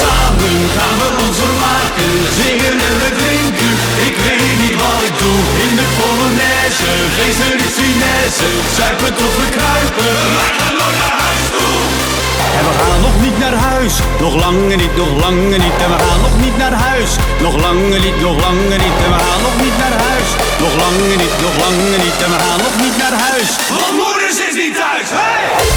Samen 0.00 0.56
gaan 0.76 0.96
we 1.00 1.08
ons 1.24 1.36
vermaken, 1.44 2.12
zingen 2.38 2.76
en 2.86 2.94
we 3.02 3.10
drinken. 3.20 3.72
Ik 4.08 4.14
weet 4.24 4.56
niet 4.62 4.76
wat 4.82 5.00
ik 5.08 5.14
doe 5.22 5.40
in 5.64 5.72
de 5.78 5.86
Polonaise. 5.98 6.90
Feesten 7.16 7.56
is 7.66 7.74
finesse, 7.80 8.48
zuipen 8.76 9.14
tot 9.20 9.34
we 9.40 9.46
kruipen. 9.56 10.14
Wij 10.38 10.52
gaan 10.58 10.76
nooit 10.80 10.98
naar 11.02 11.16
huis 11.24 11.46
toe. 11.58 12.23
En 12.58 12.64
we 12.68 12.72
gaan 12.80 13.00
nog 13.00 13.16
niet 13.24 13.38
naar 13.38 13.56
huis, 13.70 13.94
nog 14.20 14.34
lange 14.44 14.76
niet, 14.82 14.96
nog 14.96 15.12
lange 15.24 15.56
niet. 15.64 15.76
En 15.84 15.90
we 15.94 15.98
gaan 16.04 16.20
nog 16.26 16.36
niet 16.44 16.56
naar 16.56 16.76
huis, 16.88 17.10
nog 17.40 17.56
lange 17.64 17.98
niet, 18.04 18.18
nog 18.20 18.36
lange 18.46 18.76
niet. 18.84 18.96
En 19.04 19.10
we 19.14 19.18
gaan 19.26 19.42
nog 19.48 19.56
niet 19.64 19.76
naar 19.82 19.96
huis, 20.08 20.28
nog 20.64 20.74
lange 20.82 21.16
niet, 21.22 21.34
nog 21.46 21.54
lange 21.64 21.96
niet. 22.04 22.16
En 22.24 22.30
we 22.34 22.38
gaan 22.44 22.60
nog 22.66 22.76
niet 22.84 22.96
naar 23.02 23.16
huis. 23.28 23.48
Want 23.80 23.92
moeders 24.00 24.38
is 24.48 24.54
niet 24.62 24.74
thuis, 24.80 25.08
hey! 25.18 25.73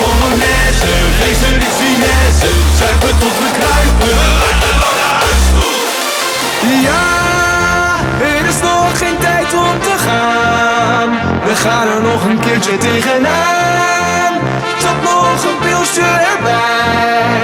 Polonaise. 0.00 0.92
Feesten 1.18 1.56
is 1.68 1.76
finesse, 1.82 2.50
zuipen 2.78 3.14
tot 3.18 3.36
we 3.42 3.50
kruipen. 3.58 4.18
Ja, 6.88 7.06
er 8.20 8.44
is 8.52 8.60
nog 8.62 8.98
geen 8.98 9.18
tijd 9.18 9.54
om 9.54 9.76
te 9.88 9.96
gaan. 10.06 11.08
We 11.46 11.54
gaan 11.54 11.88
er 11.88 12.02
nog 12.10 12.24
een 12.24 12.38
keertje 12.38 12.76
tegenaan. 12.76 14.32
Tot 14.82 14.98
nog 15.02 15.44
een 15.48 15.58
pilsje 15.64 16.08
erbij. 16.32 17.40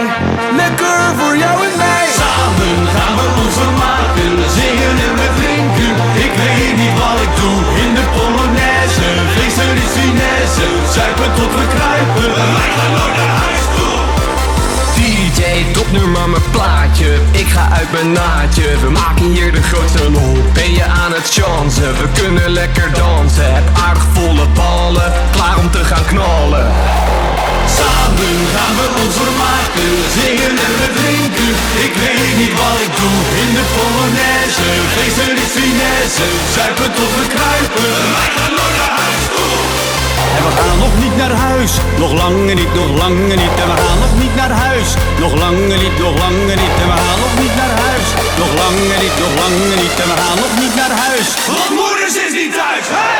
Lekker 0.57 1.01
voor 1.19 1.37
jou 1.37 1.57
en 1.69 1.77
mij. 1.85 2.07
Samen 2.21 2.79
gaan 2.95 3.15
we 3.19 3.27
ons 3.43 3.55
vermaken, 3.63 4.33
zingen 4.57 4.97
en 5.07 5.15
we 5.21 5.29
drinken. 5.41 5.95
Ik 6.27 6.33
weet 6.43 6.77
niet 6.83 6.97
wat 7.03 7.19
ik 7.27 7.33
doe 7.41 7.59
in 7.83 7.91
de 7.99 8.05
Polonaise. 8.15 9.09
Feesten 9.35 9.75
is 9.85 9.93
finesse, 9.99 10.67
zuipen 10.95 11.31
tot 11.35 11.53
we 11.59 11.67
kruipen. 11.75 11.92
Maar 16.23 16.29
mijn 16.29 16.51
plaatje. 16.51 17.11
Ik 17.31 17.49
ga 17.49 17.69
uit 17.79 17.93
mijn 17.93 18.13
naadje. 18.13 18.79
We 18.85 18.91
maken 18.91 19.25
hier 19.37 19.53
de 19.53 19.63
grootste 19.63 20.11
lol. 20.11 20.37
Ben 20.53 20.73
je 20.73 20.85
aan 20.85 21.13
het 21.13 21.29
chansen? 21.37 21.93
We 22.01 22.07
kunnen 22.21 22.51
lekker 22.51 22.89
dansen. 22.93 23.55
Heb 23.55 23.69
aardig 23.87 24.07
volle 24.13 24.47
ballen. 24.55 25.13
Klaar 25.31 25.59
om 25.59 25.71
te 25.71 25.85
gaan 25.85 26.07
knallen. 26.13 26.67
Samen 27.79 28.37
gaan 28.55 28.75
we 28.81 28.87
ons 29.03 29.15
vermaken, 29.23 29.93
zingen 30.17 30.55
en 30.67 30.75
we 30.81 30.89
drinken. 31.01 31.53
Ik 31.87 31.95
weet 32.03 32.33
niet 32.41 32.55
wat 32.61 32.77
ik 32.87 32.93
doe 33.01 33.19
in 33.43 33.51
de 33.57 33.65
Polonaise. 33.75 34.69
Feesten 34.95 35.37
is 35.45 35.53
finesse, 35.59 36.27
zuipen 36.55 36.91
tot 36.99 37.13
we 37.19 37.25
kruipen. 37.35 37.93
Wij 38.17 38.31
gaan 38.37 38.55
nooit. 38.59 39.22
En 40.37 40.43
we 40.47 40.53
gaan 40.61 40.79
nog 40.79 40.95
niet 41.03 41.17
naar 41.17 41.35
huis, 41.49 41.73
nog 41.99 42.13
lange 42.13 42.55
niet, 42.61 42.75
nog 42.75 42.91
lange 43.03 43.35
niet. 43.43 43.55
En 43.63 43.69
we 43.71 43.77
gaan 43.83 43.99
nog 44.05 44.15
niet 44.23 44.35
naar 44.35 44.55
huis, 44.67 44.89
nog 45.19 45.35
lange 45.43 45.77
niet, 45.85 45.97
nog 45.99 46.15
lange 46.25 46.55
niet. 46.63 46.75
En 46.83 46.89
we 46.93 46.97
gaan 47.07 47.21
nog 47.25 47.35
niet 47.43 47.55
naar 47.61 47.75
huis, 47.87 48.07
nog 48.41 48.53
lange 48.63 48.97
niet, 49.03 49.17
nog 49.25 49.35
lange 49.43 49.75
niet. 49.83 49.95
En 50.03 50.09
we 50.13 50.17
gaan 50.23 50.39
nog 50.45 50.55
niet 50.63 50.75
naar 50.81 50.95
huis. 51.07 51.29
Want 51.57 51.71
moeders 51.81 52.17
is 52.27 52.33
niet 52.41 52.53
thuis! 52.59 53.12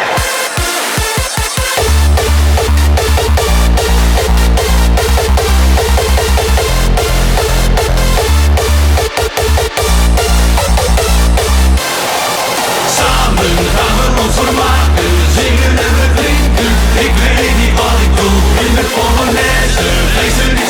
In 20.49 20.55
de 20.55 20.67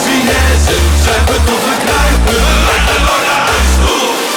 tot. 3.85 4.33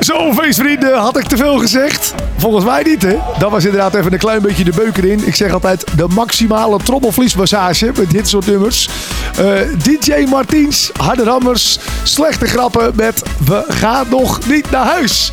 Zo, 0.00 0.32
feestvrienden, 0.32 0.98
had 0.98 1.18
ik 1.18 1.24
te 1.24 1.36
veel 1.36 1.58
gezegd? 1.58 2.14
Volgens 2.36 2.64
mij 2.64 2.82
niet, 2.82 3.02
hè? 3.02 3.16
Dat 3.38 3.50
was 3.50 3.64
inderdaad 3.64 3.94
even 3.94 4.12
een 4.12 4.18
klein 4.18 4.42
beetje 4.42 4.64
de 4.64 4.72
beuker 4.76 5.04
in. 5.04 5.26
Ik 5.26 5.34
zeg 5.34 5.52
altijd 5.52 5.84
de 5.96 6.06
maximale 6.14 6.78
trommelvliesmassage 6.78 7.92
met 7.96 8.10
dit 8.10 8.28
soort 8.28 8.46
nummers. 8.46 8.88
Eh, 9.36 9.44
DJ 9.82 10.24
Martiens, 10.28 10.90
harde 10.96 11.24
rammers, 11.24 11.78
slechte 12.02 12.46
grappen 12.46 12.92
met 12.94 13.22
We 13.46 13.64
gaan 13.68 14.06
nog 14.10 14.46
niet 14.46 14.70
naar 14.70 14.86
huis. 14.86 15.32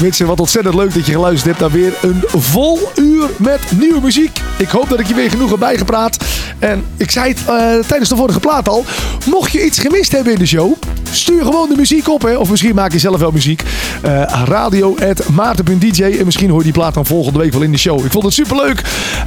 Mensen, 0.00 0.26
wat 0.26 0.40
ontzettend 0.40 0.74
leuk 0.74 0.94
dat 0.94 1.06
je 1.06 1.12
geluisterd 1.12 1.46
hebt 1.46 1.60
naar 1.60 1.80
weer 1.80 1.94
een 2.02 2.22
vol 2.26 2.78
uur 2.94 3.28
met 3.36 3.60
nieuwe 3.78 4.00
muziek. 4.00 4.40
Ik 4.58 4.68
hoop 4.68 4.88
dat 4.88 5.00
ik 5.00 5.06
je 5.06 5.14
weer 5.14 5.30
genoeg 5.30 5.50
heb 5.50 5.58
bijgepraat. 5.58 6.16
En 6.58 6.84
ik 6.96 7.10
zei 7.10 7.28
het 7.28 7.38
eh, 7.38 7.86
tijdens 7.86 8.08
de 8.08 8.16
vorige 8.16 8.40
plaat 8.40 8.68
al. 8.68 8.84
Mocht 9.26 9.52
je 9.52 9.64
iets 9.64 9.78
gemist 9.78 10.12
hebben 10.12 10.32
in 10.32 10.38
de 10.38 10.46
show, 10.46 10.72
stuur 11.12 11.44
gewoon 11.44 11.68
de 11.68 11.76
muziek 11.76 12.08
op. 12.08 12.22
Hè? 12.22 12.36
Of 12.36 12.50
misschien 12.50 12.74
maak 12.74 12.92
je 12.92 12.98
zelf 12.98 13.18
wel 13.18 13.30
muziek. 13.30 13.62
Eh 14.02 14.42
radio.maarten.dj 14.44 16.02
En 16.02 16.24
misschien 16.24 16.50
hoor 16.50 16.58
je 16.58 16.64
die 16.64 16.72
plaat 16.72 16.94
dan 16.94 17.06
volgende 17.06 17.38
week 17.38 17.52
wel 17.52 17.62
in 17.62 17.72
de 17.72 17.78
show. 17.78 18.04
Ik 18.04 18.12
vond 18.12 18.24
het 18.24 18.32
superleuk. 18.32 18.82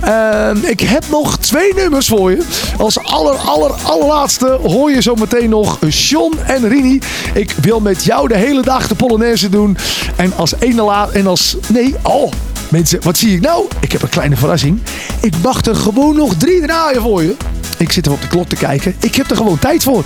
Uh, 0.05 0.49
ik 0.61 0.80
heb 0.80 1.03
nog 1.09 1.38
twee 1.38 1.74
nummers 1.74 2.07
voor 2.07 2.32
je. 2.32 2.43
Als 2.78 2.99
aller, 3.03 3.36
aller, 3.36 3.71
allerlaatste 3.84 4.59
hoor 4.63 4.91
je 4.91 5.01
zo 5.01 5.15
meteen 5.15 5.49
nog 5.49 5.80
Sean 5.88 6.34
en 6.45 6.67
Rini. 6.67 6.99
Ik 7.34 7.55
wil 7.61 7.80
met 7.80 8.03
jou 8.03 8.28
de 8.28 8.38
hele 8.38 8.61
dag 8.61 8.88
de 8.88 8.95
Polonaise 8.95 9.49
doen. 9.49 9.78
En 10.15 10.34
als 10.36 10.53
ene 10.64 10.84
la 10.84 11.09
En 11.14 11.28
als... 11.28 11.57
Nee, 11.68 11.95
oh... 12.01 12.32
Mensen, 12.70 12.99
wat 13.03 13.18
zie 13.18 13.36
ik 13.36 13.41
nou? 13.41 13.66
Ik 13.80 13.91
heb 13.91 14.01
een 14.01 14.09
kleine 14.09 14.36
verrassing. 14.36 14.82
Ik 15.22 15.34
mag 15.43 15.66
er 15.66 15.76
gewoon 15.76 16.16
nog 16.16 16.36
drie 16.36 16.61
draaien 16.61 17.01
voor 17.01 17.24
je. 17.24 17.36
Ik 17.78 17.91
zit 17.91 18.05
even 18.05 18.18
op 18.18 18.22
de 18.22 18.28
klok 18.28 18.47
te 18.47 18.55
kijken. 18.55 18.95
Ik 18.99 19.16
heb 19.16 19.30
er 19.30 19.36
gewoon 19.36 19.59
tijd 19.59 19.84
voor. 19.84 20.05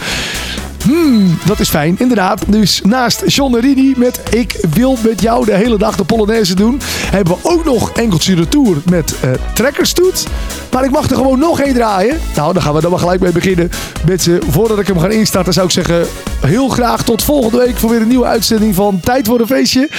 Hmm, 0.88 1.38
dat 1.46 1.60
is 1.60 1.70
fijn, 1.70 1.96
inderdaad. 2.00 2.44
Dus 2.48 2.82
naast 2.84 3.24
John 3.26 3.56
Rini 3.56 3.94
met 3.98 4.22
Ik 4.30 4.66
wil 4.74 4.98
met 5.04 5.22
jou 5.22 5.46
de 5.46 5.56
hele 5.56 5.78
dag 5.78 5.96
de 5.96 6.04
Polonaise 6.04 6.56
doen... 6.56 6.80
hebben 7.12 7.34
we 7.34 7.50
ook 7.50 7.66
nog 7.66 7.92
Enkeltje 7.92 8.36
Retour 8.36 8.78
met 8.90 9.16
eh 9.22 9.30
Trekkerstoet. 9.54 10.28
Maar 10.72 10.84
ik 10.84 10.92
mag 10.92 11.10
er 11.10 11.16
gewoon 11.16 11.40
nog 11.40 11.60
één 11.60 11.74
draaien. 11.74 12.20
Nou, 12.36 12.54
dan 12.54 12.62
gaan 12.62 12.74
we 12.74 12.82
dan 12.82 12.92
maar 12.92 13.00
gelijk 13.00 13.20
mee 13.20 13.32
beginnen. 13.32 13.70
Mensen, 14.06 14.40
voordat 14.50 14.80
ik 14.80 14.88
hem 14.88 15.00
ga 15.00 15.08
instarten 15.08 15.54
zou 15.54 15.66
ik 15.66 15.72
zeggen... 15.72 16.08
heel 16.42 16.68
graag 16.70 17.04
tot 17.04 17.24
volgende 17.24 17.58
week 17.58 17.78
voor 17.78 17.90
weer 17.90 18.02
een 18.02 18.08
nieuwe 18.08 18.26
uitzending 18.26 18.76
van 18.76 19.00
Tijd 19.00 19.28
voor 19.28 19.40
een 19.40 19.48
Feestje. 19.48 19.90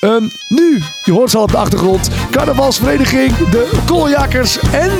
Ehm, 0.00 0.22
nu, 0.48 0.82
je 1.04 1.12
hoort 1.12 1.30
ze 1.30 1.36
al 1.36 1.42
op 1.42 1.50
de 1.50 1.56
achtergrond... 1.56 2.08
carnavalsvereniging 2.30 3.36
De 3.36 3.70
Kooljakkers 3.86 4.58
en 4.58 4.90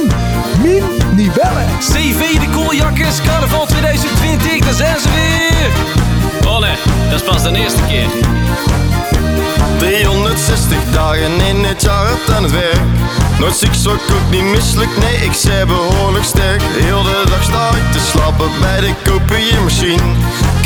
Min 0.62 0.82
Nibelle. 1.14 1.66
CV 1.78 2.38
de 2.38 2.48
Kooljakkers, 2.50 3.20
carnaval 3.22 3.66
2020, 3.66 4.58
daar 4.58 4.74
zijn 4.74 5.00
ze 5.00 5.08
weer. 5.08 5.70
Oh 6.50 6.60
nee, 6.60 6.76
dat 7.10 7.20
is 7.20 7.26
pas 7.26 7.42
de 7.42 7.58
eerste 7.58 7.82
keer. 7.88 8.06
360 9.78 10.78
dagen 10.92 11.40
in 11.40 11.64
het 11.64 11.82
jaar 11.82 12.06
het 12.08 12.36
aan 12.36 12.42
het 12.42 12.52
werk 12.52 12.80
Nooit 13.38 13.56
ziek, 13.56 13.74
zo 13.74 13.90
ook 13.90 14.30
niet 14.30 14.42
misselijk, 14.42 14.90
nee 14.98 15.16
ik 15.16 15.32
zei 15.32 15.64
behoorlijk 15.64 16.24
sterk 16.24 16.62
Heel 16.62 17.02
de 17.02 17.24
dag 17.28 17.42
sta 17.42 17.68
ik 17.68 17.92
te 17.92 17.98
slapen 17.98 18.50
bij 18.60 18.80
de 18.80 18.94
kopieermachine 19.04 20.02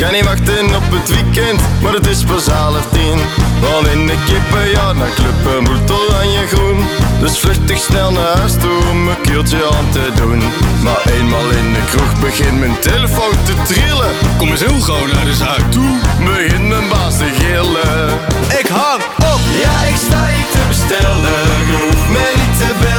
Kan 0.03 0.11
niet 0.11 0.25
wachten 0.25 0.75
op 0.75 0.91
het 0.97 1.09
weekend, 1.09 1.61
maar 1.81 1.93
het 1.93 2.07
is 2.07 2.23
pas 2.23 2.47
half 2.47 2.85
tien. 2.91 3.19
Want 3.61 3.87
in 3.87 4.07
de 4.07 4.17
kippen, 4.25 4.69
ja, 4.69 4.93
naar 4.93 5.13
clubben 5.15 5.63
moet 5.63 5.91
oranje 5.91 6.47
groen. 6.47 6.79
Dus 7.19 7.37
vluchtig 7.37 7.77
snel 7.77 8.11
naar 8.11 8.37
huis 8.37 8.53
toe 8.53 8.79
om 8.91 9.07
een 9.07 9.21
keeltje 9.21 9.65
aan 9.75 9.89
te 9.91 10.11
doen. 10.15 10.39
Maar 10.83 11.01
eenmaal 11.15 11.49
in 11.49 11.73
de 11.73 11.83
kroeg 11.91 12.19
begint 12.19 12.59
mijn 12.59 12.79
telefoon 12.79 13.35
te 13.43 13.53
trillen. 13.73 14.11
Kom 14.37 14.49
eens 14.49 14.65
heel 14.65 14.81
gauw 14.81 15.05
naar 15.13 15.25
de 15.25 15.33
zaak 15.33 15.71
toe. 15.71 15.91
Begint 16.25 16.67
mijn 16.67 16.89
baas 16.89 17.17
te 17.17 17.29
gillen. 17.39 18.19
Ik 18.59 18.67
hang 18.67 19.01
op, 19.33 19.41
ja 19.63 19.75
ik 19.91 19.97
sta 20.05 20.25
hier 20.33 20.49
te 20.55 20.63
bestellen. 20.67 21.39
Je 21.71 21.77
hoeft 21.83 22.09
mij 22.17 22.33
niet 22.41 22.57
te 22.59 22.69
bellen, 22.81 22.92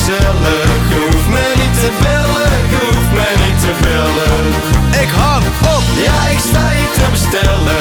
gezellig. 0.00 0.88
Je 0.88 1.08
hoeft 1.10 1.28
mij 1.28 1.52
niet 1.62 1.74
te 1.80 1.90
bellen, 2.02 2.52
je 2.72 2.80
hoeft 2.90 3.12
mij 3.12 3.34
niet 3.46 3.60
te 3.60 3.72
bellen. 3.82 4.44
Ik 5.02 5.10
hang 5.10 5.44
op, 5.76 5.84
ja 6.06 6.28
ik 6.28 6.38
sta 6.38 6.68
hier 6.68 6.90
te 6.92 7.06
bestellen 7.10 7.79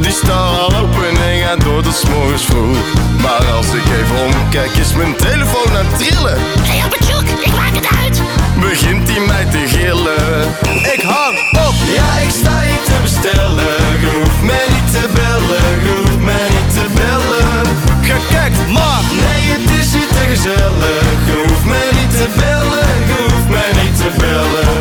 die 0.00 0.12
staat 0.12 0.58
al 0.58 0.76
open 0.76 1.08
en 1.08 1.40
gaat 1.44 1.60
door 1.60 1.82
tot 1.82 1.94
's 1.94 2.04
morgens 2.04 2.44
vroeg 2.44 2.76
Maar 3.22 3.44
als 3.52 3.66
ik 3.66 3.84
even 4.00 4.16
omkijk 4.24 4.72
is 4.76 4.92
mijn 4.94 5.16
telefoon 5.16 5.76
aan 5.76 5.86
het 5.86 5.98
trillen 5.98 6.38
Hey, 6.68 6.84
op 6.86 6.92
het 6.92 7.04
zoek, 7.10 7.28
ik 7.46 7.52
maak 7.56 7.74
het 7.74 7.88
uit. 8.02 8.20
begint 8.60 9.08
hij 9.10 9.20
mij 9.20 9.44
te 9.44 9.62
gillen. 9.74 10.38
Ik 10.94 11.02
hang 11.02 11.36
op, 11.66 11.74
ja 11.96 12.08
ik 12.26 12.30
sta 12.40 12.60
hier 12.60 12.82
te 12.90 12.96
bestellen. 13.02 13.76
Je 14.04 14.10
hoeft 14.18 14.42
mij 14.50 14.66
niet 14.74 14.88
te 14.96 15.04
bellen, 15.18 15.68
je 15.86 15.92
hoeft 16.00 16.22
mij 16.30 16.48
niet 16.56 16.70
te 16.78 16.86
bellen. 16.98 17.66
Gekekt, 18.10 18.60
maar 18.76 19.02
nee 19.22 19.42
het 19.54 19.70
is 19.80 19.92
hier 19.92 20.10
te 20.16 20.24
gezellig. 20.32 21.02
Je 21.28 21.36
hoeft 21.46 21.64
mij 21.64 21.88
niet 21.98 22.12
te 22.20 22.28
bellen, 22.40 22.90
je 23.10 23.18
hoeft 23.28 23.48
mij 23.56 23.72
niet 23.82 23.96
te 24.02 24.10
bellen. 24.22 24.76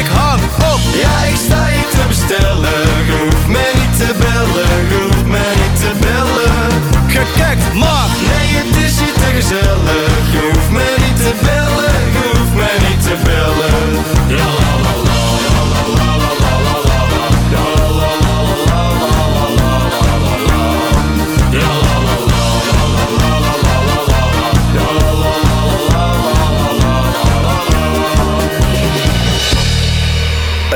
Ik 0.00 0.08
hang 0.20 0.42
op, 0.72 0.80
ja 1.02 1.14
ik 1.30 1.36
sta 1.46 1.60
hier 1.74 1.88
te 1.96 2.02
bestellen. 2.08 2.97
Je 4.38 4.44
hoeft 4.44 4.54
mij 4.54 4.60
niet 4.70 4.70
te 4.70 4.86
bellen, 4.86 4.88
je 4.88 4.98
hoeft 5.04 5.26
mij 5.26 5.54
niet 5.60 5.80
te 5.80 5.90
bellen. 6.00 7.10
Gekekt, 7.10 7.74
maar 7.74 8.08
nee 8.28 8.48
het 8.60 8.76
is 8.84 8.98
hier 9.00 9.12
te 9.12 9.30
gezellig. 9.38 10.32
Je 10.32 10.50
hoeft 10.52 10.70
mij 10.70 10.94
niet 11.06 11.16
te 11.16 11.32
bellen, 11.40 11.98
je 12.16 12.38
hoeft 12.38 12.54
mij 12.54 12.78
niet 12.88 13.02
te 13.02 13.16
bellen. 13.24 14.04
La 14.38 14.50
la 14.60 14.72
la 14.84 14.94
la 15.04 15.87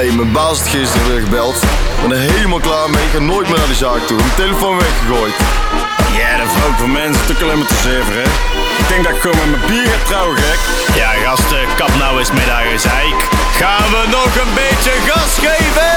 Hey, 0.03 0.12
mijn 0.12 0.32
baas 0.32 0.59
had 0.59 0.68
gisteren 0.68 1.09
weer 1.09 1.20
gebeld. 1.20 1.57
Ik 1.57 2.09
ben 2.09 2.11
er 2.11 2.30
helemaal 2.30 2.61
klaar 2.61 2.90
mee. 2.90 3.05
Ik 3.05 3.11
ga 3.11 3.18
nooit 3.18 3.48
meer 3.48 3.59
naar 3.59 3.66
de 3.66 3.74
zaak 3.74 4.00
toe. 4.07 4.16
Mijn 4.16 4.34
telefoon 4.36 4.78
weggegooid. 4.78 5.34
Ja, 6.16 6.36
dat 6.36 6.53
vrouw 6.53 6.72
van 6.78 6.92
mensen 6.92 7.26
toch 7.26 7.42
alleen 7.42 7.59
maar 7.59 7.66
te 7.66 7.80
zeven, 7.82 8.12
hè? 8.12 8.22
Ik 8.82 8.88
denk 8.88 9.05
dat 9.05 9.12
ik 9.14 9.20
gewoon 9.20 9.36
met 9.36 9.50
mijn 9.50 9.66
bier 9.66 9.86
ga 9.86 10.05
trouwen, 10.05 10.36
gek. 10.36 10.61
Ja, 10.94 11.11
gasten, 11.24 11.66
kap 11.76 11.94
nou 11.98 12.18
eens 12.18 12.32
met 12.32 12.48
haar 12.48 12.64
gezeik. 12.64 13.18
Gaan 13.61 13.90
we 13.90 14.03
nog 14.11 14.36
een 14.42 14.55
beetje 14.55 14.92
gas 15.09 15.38
geven? 15.46 15.90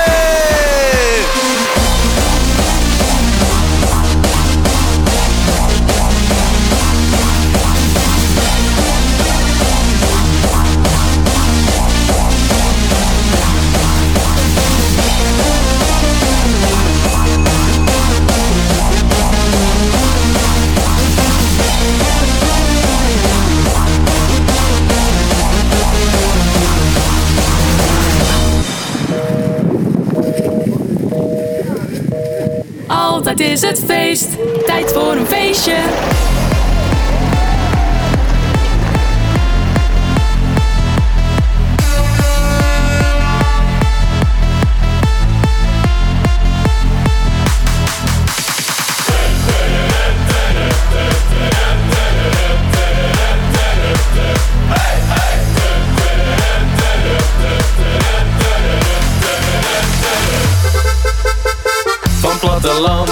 Het 33.67 33.83
feest, 33.85 34.27
tijd 34.65 34.91
voor 34.93 35.11
een 35.11 35.25
feestje. 35.25 36.34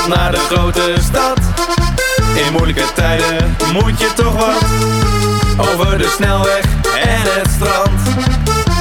Naar 0.07 0.31
de 0.31 0.37
grote 0.37 0.95
stad. 1.01 1.39
In 2.45 2.51
moeilijke 2.51 2.85
tijden 2.95 3.55
moet 3.73 3.99
je 3.99 4.11
toch 4.15 4.35
wat. 4.35 4.63
Over 5.67 5.97
de 5.97 6.13
snelweg 6.15 6.63
en 7.03 7.21
het 7.21 7.49
strand. 7.55 8.03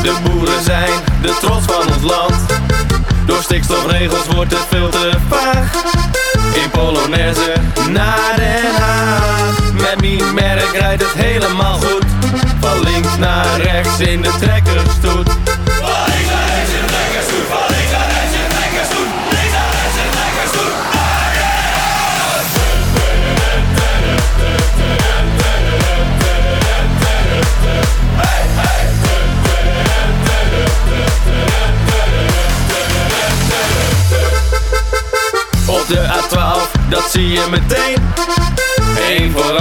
De 0.03 0.15
boeren 0.25 0.63
zijn 0.65 0.91
de 1.23 1.37
trots 1.41 1.65
van 1.67 1.95
ons 1.95 2.03
land. 2.03 2.35
Door 3.27 3.43
stikstofregels 3.43 4.27
wordt 4.35 4.51
het 4.53 4.67
veel 4.69 4.89
te 4.89 5.11
vaag. 5.29 5.73
In 6.55 6.71
Polonaise 6.71 7.53
naar 7.91 8.33
Den 8.37 8.75
Haag. 8.83 9.73
Met 9.73 10.01
mijn 10.01 10.35
merk 10.35 10.77
rijdt 10.77 11.03
het 11.03 11.13
helemaal 11.13 11.79
goed. 11.79 12.05
Van 12.61 12.81
links 12.83 13.17
naar 13.19 13.61
rechts 13.61 13.99
in 13.99 14.23
de 14.23 14.31
trekkerstoet. 14.41 15.31
Je 37.33 37.47
meteen. 37.51 37.97
Eén 39.09 39.33
voor 39.33 39.59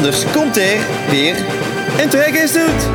Anders 0.00 0.24
komt 0.32 0.56
er 0.56 0.78
weer 1.10 1.36
een 2.00 2.08
trekkersstoet. 2.08 2.88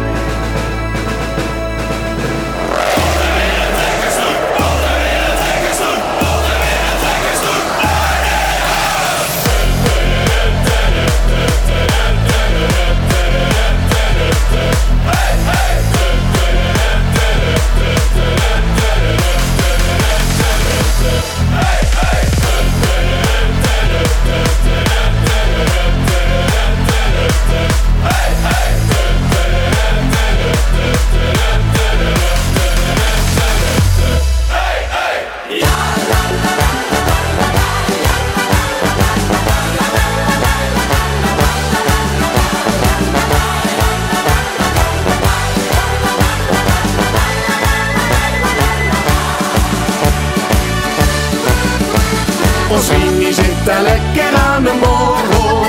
Ons 52.69 52.89
Rini 52.89 53.33
zit 53.33 53.65
daar 53.65 53.81
lekker 53.81 54.39
aan 54.47 54.63
de 54.63 54.73
borrel. 54.81 55.65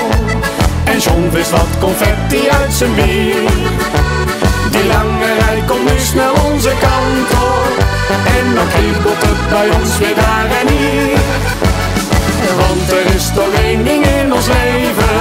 En 0.83 0.99
John 0.99 1.29
wist 1.31 1.51
wat 1.51 1.73
confetti 1.79 2.49
uit 2.49 2.73
zijn 2.73 2.95
bier. 2.95 3.49
Die 4.71 4.85
lange 4.85 5.33
rij 5.39 5.63
komt 5.67 5.91
nu 5.91 5.99
snel 5.99 6.33
onze 6.51 6.73
kant 6.79 7.31
op. 7.31 7.77
En 8.37 8.55
dan 8.55 8.67
kriebelt 8.67 9.21
het 9.27 9.49
bij 9.49 9.69
ons 9.79 9.97
weer 9.97 10.15
daar 10.15 10.49
en 10.61 10.67
hier. 10.67 11.17
Want 12.59 12.91
er 12.91 13.15
is 13.15 13.27
toch 13.35 13.53
één 13.63 13.83
ding 13.83 14.05
in 14.05 14.33
ons 14.33 14.47
leven. 14.47 15.17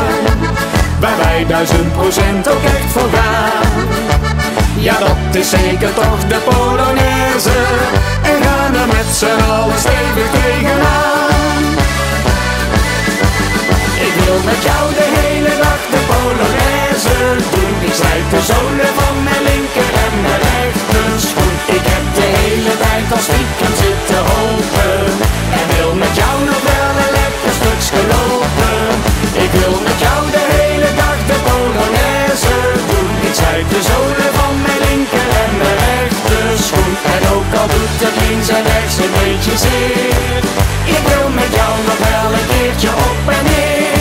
Waar 1.00 1.16
wij 1.16 1.46
duizend 1.48 1.92
procent 1.92 2.48
ook 2.48 2.62
echt 2.62 2.92
voor 2.92 3.08
gaan. 3.12 4.45
Ja, 4.78 4.98
dat 4.98 5.34
is 5.40 5.50
zeker 5.50 5.94
toch 5.94 6.20
de 6.28 6.38
Polonaise. 6.48 7.58
En 8.22 8.42
gaan 8.42 8.74
er 8.74 8.86
met 8.86 9.08
z'n 9.20 9.40
allen 9.50 9.78
stevig 9.78 10.28
tegenaan. 10.38 11.64
Ik 14.06 14.14
wil 14.24 14.38
met 14.50 14.60
jou 14.68 14.84
de 15.00 15.06
hele 15.18 15.52
dag 15.64 15.80
de 15.94 16.00
Polonaise 16.10 17.16
doen. 17.52 17.74
Ik 17.88 17.94
slijt 18.00 18.28
de 18.34 18.40
zolen 18.52 18.92
van 19.00 19.14
mijn 19.26 19.42
linker 19.50 19.90
en 20.04 20.14
mijn 20.24 20.40
rechter 20.48 21.08
schoen. 21.28 21.56
Ik 21.76 21.84
heb 21.92 22.04
de 22.18 22.26
hele 22.38 22.72
tijd 22.84 23.06
als 23.16 23.26
weekend 23.34 23.76
zitten 23.84 24.22
hopen. 24.32 24.94
En 25.58 25.64
wil 25.74 25.92
met 26.02 26.14
jou 26.20 26.34
nog 26.50 26.60
wel 26.70 26.92
een 27.02 27.12
lekker 27.20 27.52
stukje 27.58 28.00
lopen. 28.14 28.84
Ik 29.44 29.50
wil 29.58 29.74
met 29.88 29.98
jou 30.04 30.20
de 30.36 30.44
hele 30.56 30.90
dag 31.02 31.18
de 31.30 31.36
Polonaise 31.46 32.56
doen. 32.90 33.08
Ik 33.28 33.34
slijt 33.40 33.68
de 33.74 33.80
zolen 33.90 34.30
van 34.38 34.45
En 37.16 37.22
ook 37.36 37.50
al 37.60 37.68
doet 37.74 38.00
het 38.04 38.16
links 38.28 38.48
en 38.48 38.62
rechts 38.62 38.96
een 38.96 39.14
beetje 39.20 39.56
zeer. 39.66 40.42
Ik 40.96 41.02
wil 41.10 41.28
met 41.40 41.50
jou 41.58 41.72
nog 41.88 41.98
wel 42.08 42.28
een 42.38 42.46
keertje 42.52 42.88
op 42.88 43.22
en 43.36 43.44
neer. 43.50 43.96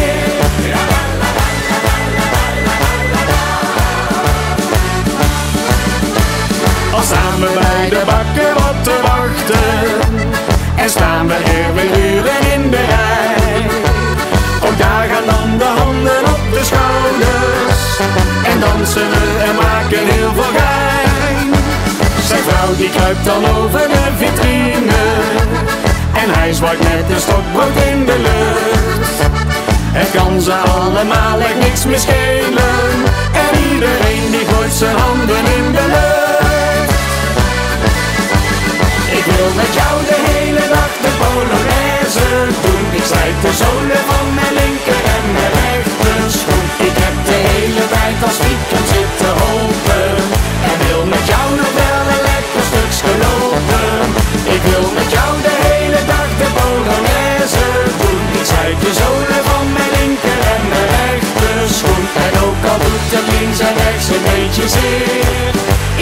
Al 6.96 7.02
staan 7.02 7.40
we 7.40 7.50
bij 7.60 7.90
de 7.90 8.02
bakker 8.12 8.56
op 8.70 8.78
te 8.84 8.96
wachten 9.02 10.24
En 10.76 10.90
staan 10.90 11.28
we 11.28 11.34
er 11.34 11.74
weer 11.74 12.16
uren 12.16 12.42
in 12.54 12.70
de 12.70 12.84
rij 12.94 13.66
Ook 14.66 14.78
daar 14.78 15.08
gaan 15.12 15.26
dan 15.26 15.58
de 15.58 15.82
handen 15.82 16.24
op 16.34 16.42
de 16.52 16.64
schouders 16.64 17.82
En 18.44 18.60
dansen 18.60 19.10
we 19.10 19.44
en 19.48 19.56
maken 19.56 20.06
heel 20.14 20.32
veel 20.34 20.60
gein 20.60 20.75
Zijn 22.28 22.44
vrouw 22.48 22.76
die 22.78 22.90
kruipt 22.90 23.26
dan 23.26 23.44
over 23.58 23.88
de 23.96 24.06
vitrine. 24.18 25.04
En 26.22 26.30
hij 26.38 26.54
zwaait 26.54 26.80
met 26.80 27.06
een 27.10 27.22
stokbrood 27.28 27.78
in 27.92 28.06
de 28.06 28.18
lucht. 28.28 29.18
Het 30.00 30.10
kan 30.18 30.42
ze 30.42 30.54
allemaal 30.54 31.40
echt 31.40 31.60
niks 31.60 31.86
meer 31.86 32.00
schelen. 32.00 32.88
En 33.46 33.52
iedereen 33.72 34.26
die 34.34 34.46
gooit 34.52 34.74
zijn 34.74 34.98
handen 34.98 35.44
in 35.58 35.68
de 35.78 35.86
lucht. 35.96 36.94
Ik 39.18 39.26
wil 39.32 39.50
met 39.62 39.72
jou 39.80 39.94
de 40.12 40.20
hele 40.32 40.64
dag 40.76 40.92
de 41.06 41.12
Polonaise 41.22 42.30
doen. 42.64 42.86
Ik 43.00 43.06
slijt 43.12 43.40
de 43.46 43.54
zolen 43.62 44.02
van 44.10 44.26
mijn 44.38 44.54
linker 44.60 45.02
en 45.16 45.26
mijn 45.36 45.52
rechter 45.60 46.20
Ik 46.88 46.96
heb 47.04 47.16
de 47.30 47.38
hele 47.50 47.84
tijd 47.96 48.18
als 48.28 48.38
dat 63.16 64.04
zo'n 64.08 64.24
beetje 64.24 64.68
zeer 64.70 65.54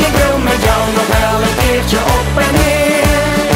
Ik 0.05 0.11
wil 0.20 0.38
met 0.38 0.59
jou 0.68 0.82
nog 0.97 1.07
wel 1.18 1.38
een 1.47 1.55
keertje 1.61 1.97
op 2.18 2.30
en 2.45 2.53
neer. 2.59 3.47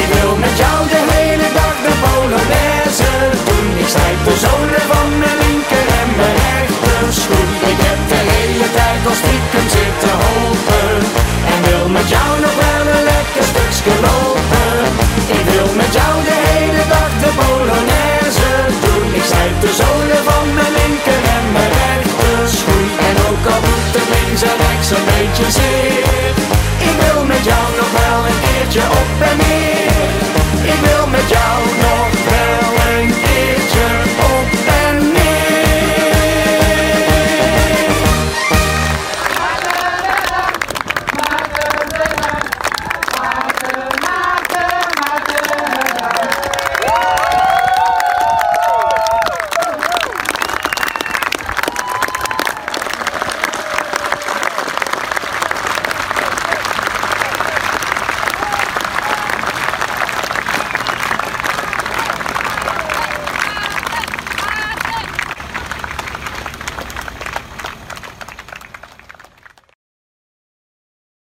Ik 0.00 0.08
wil 0.14 0.32
met 0.44 0.56
jou 0.62 0.78
de 0.94 1.02
hele 1.14 1.48
dag 1.58 1.76
de 1.86 1.92
Polonaise 2.04 3.12
doen. 3.46 3.68
Ik 3.82 3.88
snijd 3.94 4.20
de 4.26 4.34
zolen 4.44 4.84
van 4.92 5.08
mijn 5.18 5.36
linker 5.42 5.86
en 6.00 6.08
mijn 6.18 6.36
rechter 6.46 7.04
schoen 7.20 7.50
Ik 7.72 7.80
heb 7.86 8.00
de 8.12 8.20
hele 8.32 8.68
tijd 8.78 9.00
al 9.08 9.16
stiekem 9.22 9.66
zitten 9.78 10.14
hopen. 10.24 10.92
En 11.50 11.58
wil 11.68 11.88
met 11.96 12.08
jou 12.14 12.30
nog 12.44 12.54
wel 12.62 12.84
een 12.94 13.04
lekker 13.12 13.44
stukje 13.50 13.94
lopen. 14.06 14.33
de 19.64 19.72
zolen 19.72 20.24
van 20.24 20.54
mijn 20.54 20.72
linker 20.78 21.22
en 21.36 21.44
mijn 21.52 21.70
rechter 21.80 22.48
schoen. 22.56 22.88
En 23.08 23.14
ook 23.28 23.44
al 23.52 23.60
doet 23.66 23.88
de 23.96 24.02
links 24.14 24.42
en 24.42 24.56
rechts 24.66 24.90
een 24.90 25.04
beetje 25.14 25.50
zeer, 25.60 26.32
ik 26.88 26.96
wil 27.02 27.24
met 27.24 27.44
jou 27.50 27.64
nog 27.80 27.90
wel 28.00 28.20
een 28.28 28.40
keertje 28.44 28.82
op 29.00 29.20
en 29.30 29.36
neer. 29.36 29.74